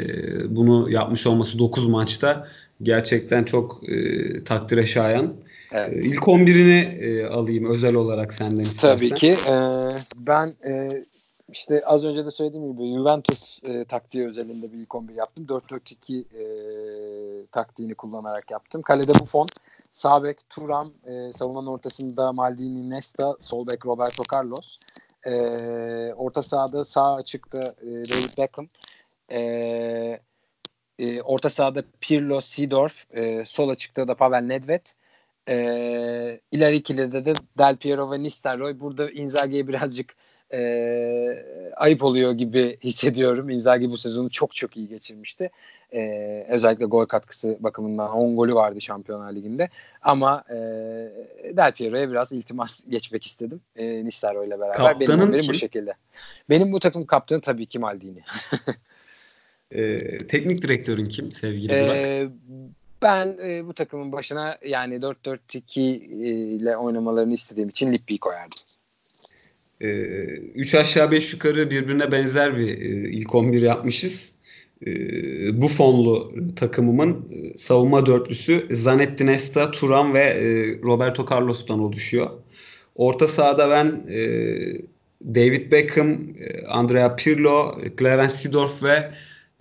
[0.55, 2.47] bunu yapmış olması 9 maçta
[2.83, 5.33] gerçekten çok e, takdire şayan.
[5.71, 5.93] Evet.
[5.93, 8.97] E, ilk 11'ini e, alayım özel olarak senden istersen.
[8.97, 9.37] Tabii ki.
[9.49, 9.55] E,
[10.27, 11.03] ben e,
[11.51, 15.45] işte az önce de söylediğim gibi Juventus e, taktiği özelinde bir ilk 11 yaptım.
[15.45, 18.81] 4-4-2 e, taktiğini kullanarak yaptım.
[18.81, 19.47] Kalede Buffon,
[19.91, 24.79] sağ bek Turam, e, savunmanın ortasında Maldini Nesta, sol bek Roberto Carlos.
[25.25, 25.33] E,
[26.13, 28.67] orta sahada sağ açıkta e, David Beckham.
[29.31, 29.39] E,
[30.99, 33.15] e, orta sahada Pirlo, Seedorf.
[33.15, 34.85] E, sol açıkta da Pavel Nedved.
[35.49, 38.79] E, ileri ikilide de Del Piero ve Nistelrooy.
[38.79, 40.15] Burada Inzaghi'ye birazcık
[40.53, 43.49] e, ayıp oluyor gibi hissediyorum.
[43.49, 45.49] Inzaghi bu sezonu çok çok iyi geçirmişti.
[45.93, 49.69] E, özellikle gol katkısı bakımından 10 golü vardı Şampiyonlar Ligi'nde.
[50.01, 50.55] Ama e,
[51.57, 53.61] Del Piero'ya biraz iltimas geçmek istedim.
[53.75, 54.77] E, Nistelrooy ile beraber.
[54.77, 55.93] Kaptanın benim, benim bu şekilde.
[56.49, 58.23] Benim bu takım kaptanı tabii ki Maldini.
[59.71, 61.95] e, teknik direktörün kim sevgili Burak?
[61.95, 62.29] E,
[63.01, 68.59] ben e, bu takımın başına yani 4-4-2 ile oynamalarını istediğim için Lippi'yi koyardım.
[69.81, 74.33] 3 aşağı 5 yukarı birbirine benzer bir e, ilk 11 yapmışız.
[74.87, 74.91] E,
[75.61, 80.35] bu fonlu takımımın e, savunma dörtlüsü Zanetti Nesta, Turan ve
[80.83, 82.29] Roberto Carlos'tan oluşuyor.
[82.95, 84.03] Orta sahada ben
[85.35, 86.17] David Beckham,
[86.67, 89.11] Andrea Pirlo, Clarence Seedorf ve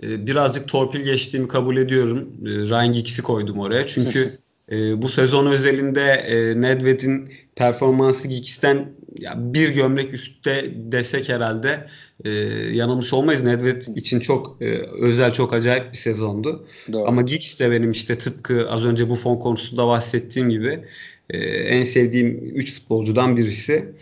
[0.03, 2.29] birazcık torpil geçtiğimi kabul ediyorum.
[2.45, 3.87] Ryan Giggs'i koydum oraya.
[3.87, 4.33] Çünkü
[5.03, 6.25] bu sezon özelinde
[6.61, 11.87] Nedved'in performansı Giggs'ten ya bir gömlek üstte desek herhalde
[12.25, 12.31] e,
[12.73, 13.43] yanılmış olmayız.
[13.43, 14.67] Nedved için çok e,
[15.01, 16.67] özel, çok acayip bir sezondu.
[16.93, 17.09] Doğru.
[17.09, 20.85] Ama Giggs de benim işte tıpkı az önce bu fon konusunda bahsettiğim gibi
[21.31, 23.93] e, en sevdiğim 3 futbolcudan birisi.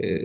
[0.00, 0.24] E,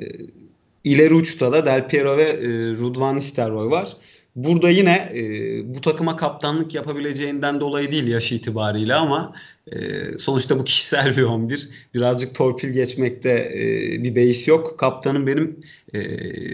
[0.83, 3.97] ileri uçta da Del Piero ve e, Rudvan Nistelrooy var.
[4.35, 5.21] Burada yine e,
[5.75, 9.33] bu takıma kaptanlık yapabileceğinden dolayı değil yaş itibariyle ama
[9.71, 9.77] e,
[10.17, 11.69] sonuçta bu kişisel bir 11.
[11.93, 13.63] Birazcık torpil geçmekte e,
[14.03, 14.79] bir beis yok.
[14.79, 15.59] Kaptanım benim
[15.93, 16.01] e,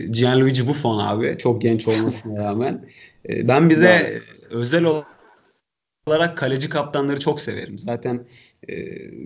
[0.07, 1.35] Gianluigi Buffon abi.
[1.39, 2.85] Çok genç olmasına rağmen.
[3.29, 4.85] E, ben bir de özel
[6.07, 7.77] olarak kaleci kaptanları çok severim.
[7.77, 8.27] Zaten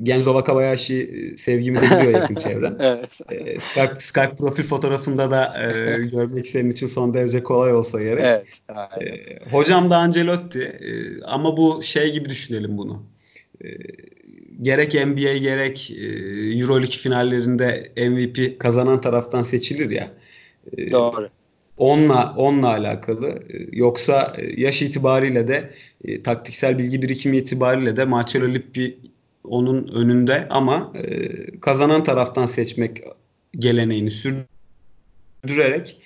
[0.03, 1.01] Genzo Wakabayashi
[1.33, 2.77] e, sevgimi de biliyor yakın çevrem.
[2.79, 3.09] evet.
[3.29, 8.23] E, Skype, Skype profil fotoğrafında da e, görmek senin için son derece kolay olsa gerek.
[8.25, 8.45] Evet.
[9.01, 10.89] E, hocam da Ancelotti e,
[11.23, 13.03] ama bu şey gibi düşünelim bunu.
[13.63, 13.67] E,
[14.61, 16.05] gerek NBA gerek e,
[16.59, 20.09] Euroleague finallerinde MVP kazanan taraftan seçilir ya.
[20.77, 21.29] E, Doğru.
[21.77, 23.27] Onunla, onunla alakalı.
[23.29, 25.71] E, yoksa e, yaş itibariyle de
[26.05, 28.97] e, taktiksel bilgi birikimi itibariyle de Marcelo Lippi
[29.43, 33.03] onun önünde ama e, kazanan taraftan seçmek
[33.59, 36.01] geleneğini sürdürerek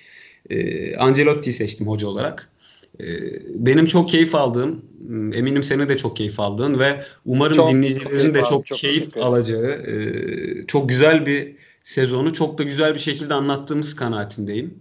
[0.50, 2.50] e, Ancelotti'yi seçtim hoca olarak.
[3.00, 3.06] E,
[3.54, 4.84] benim çok keyif aldığım,
[5.34, 9.16] eminim seni de çok keyif aldığın ve umarım çok, dinleyicilerin çok de çok, çok keyif
[9.16, 14.74] alacağı e, çok güzel bir sezonu çok da güzel bir şekilde anlattığımız kanaatindeyim.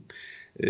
[0.64, 0.68] E,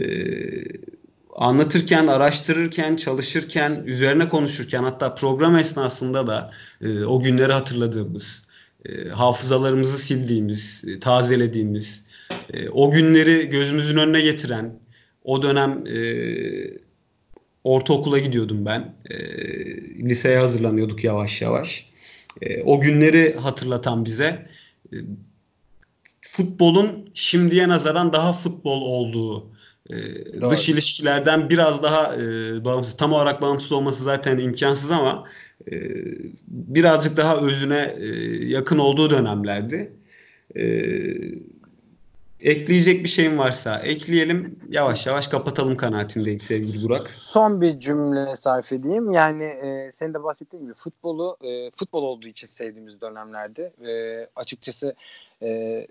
[1.36, 8.48] anlatırken, araştırırken, çalışırken, üzerine konuşurken hatta program esnasında da e, o günleri hatırladığımız,
[8.86, 12.06] e, hafızalarımızı sildiğimiz, e, tazelediğimiz,
[12.54, 14.80] e, o günleri gözümüzün önüne getiren,
[15.24, 15.98] o dönem e,
[17.64, 18.96] ortaokula gidiyordum ben.
[19.10, 19.18] E,
[20.10, 21.90] liseye hazırlanıyorduk yavaş yavaş.
[22.42, 24.48] E, o günleri hatırlatan bize
[24.94, 24.96] e,
[26.22, 29.55] futbolun şimdiye nazaran daha futbol olduğu
[29.90, 29.96] e,
[30.50, 32.20] dış ilişkilerden biraz daha e,
[32.66, 35.24] bağımsız, tam olarak bağımsız olması zaten imkansız ama
[35.72, 35.76] e,
[36.48, 38.06] birazcık daha özüne e,
[38.46, 39.94] yakın olduğu dönemlerdi.
[40.56, 40.64] E,
[42.40, 44.60] ekleyecek bir şeyim varsa ekleyelim.
[44.70, 47.10] Yavaş yavaş kapatalım kanaatindeyim sevgili Burak.
[47.10, 49.12] Son bir cümle sarf edeyim.
[49.12, 53.74] Yani e, senin de bahsettiğin gibi futbolu e, futbol olduğu için sevdiğimiz dönemlerdi.
[53.88, 54.96] E, açıkçası
[55.42, 55.88] e,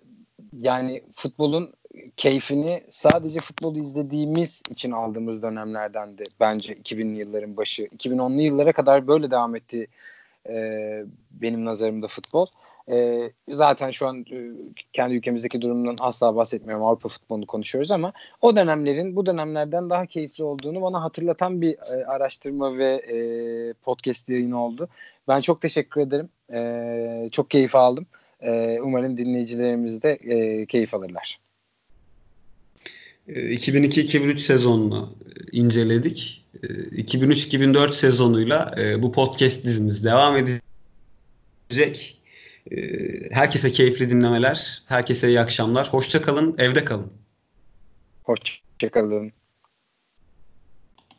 [0.52, 1.72] yani futbolun
[2.16, 7.82] keyfini sadece futbolu izlediğimiz için aldığımız dönemlerdendi bence 2000'li yılların başı.
[7.82, 9.86] 2010'lu yıllara kadar böyle devam etti
[10.48, 10.54] e,
[11.30, 12.46] benim nazarımda futbol.
[12.90, 14.50] E, zaten şu an e,
[14.92, 16.84] kendi ülkemizdeki durumdan asla bahsetmiyorum.
[16.84, 22.04] Avrupa futbolunu konuşuyoruz ama o dönemlerin bu dönemlerden daha keyifli olduğunu bana hatırlatan bir e,
[22.06, 23.16] araştırma ve e,
[23.72, 24.88] podcast yayını oldu.
[25.28, 26.28] Ben çok teşekkür ederim.
[26.52, 28.06] E, çok keyif aldım.
[28.40, 31.43] E, umarım dinleyicilerimiz de e, keyif alırlar.
[33.28, 35.16] 2002-2003 e, sezonunu
[35.52, 36.44] inceledik.
[36.62, 42.20] 2003-2004 e, sezonuyla e, bu podcast dizimiz devam edecek.
[43.30, 45.88] Herkese keyifli dinlemeler, herkese iyi akşamlar.
[45.88, 47.12] Hoşça kalın, evde kalın.
[48.22, 49.32] Hoşça kalın.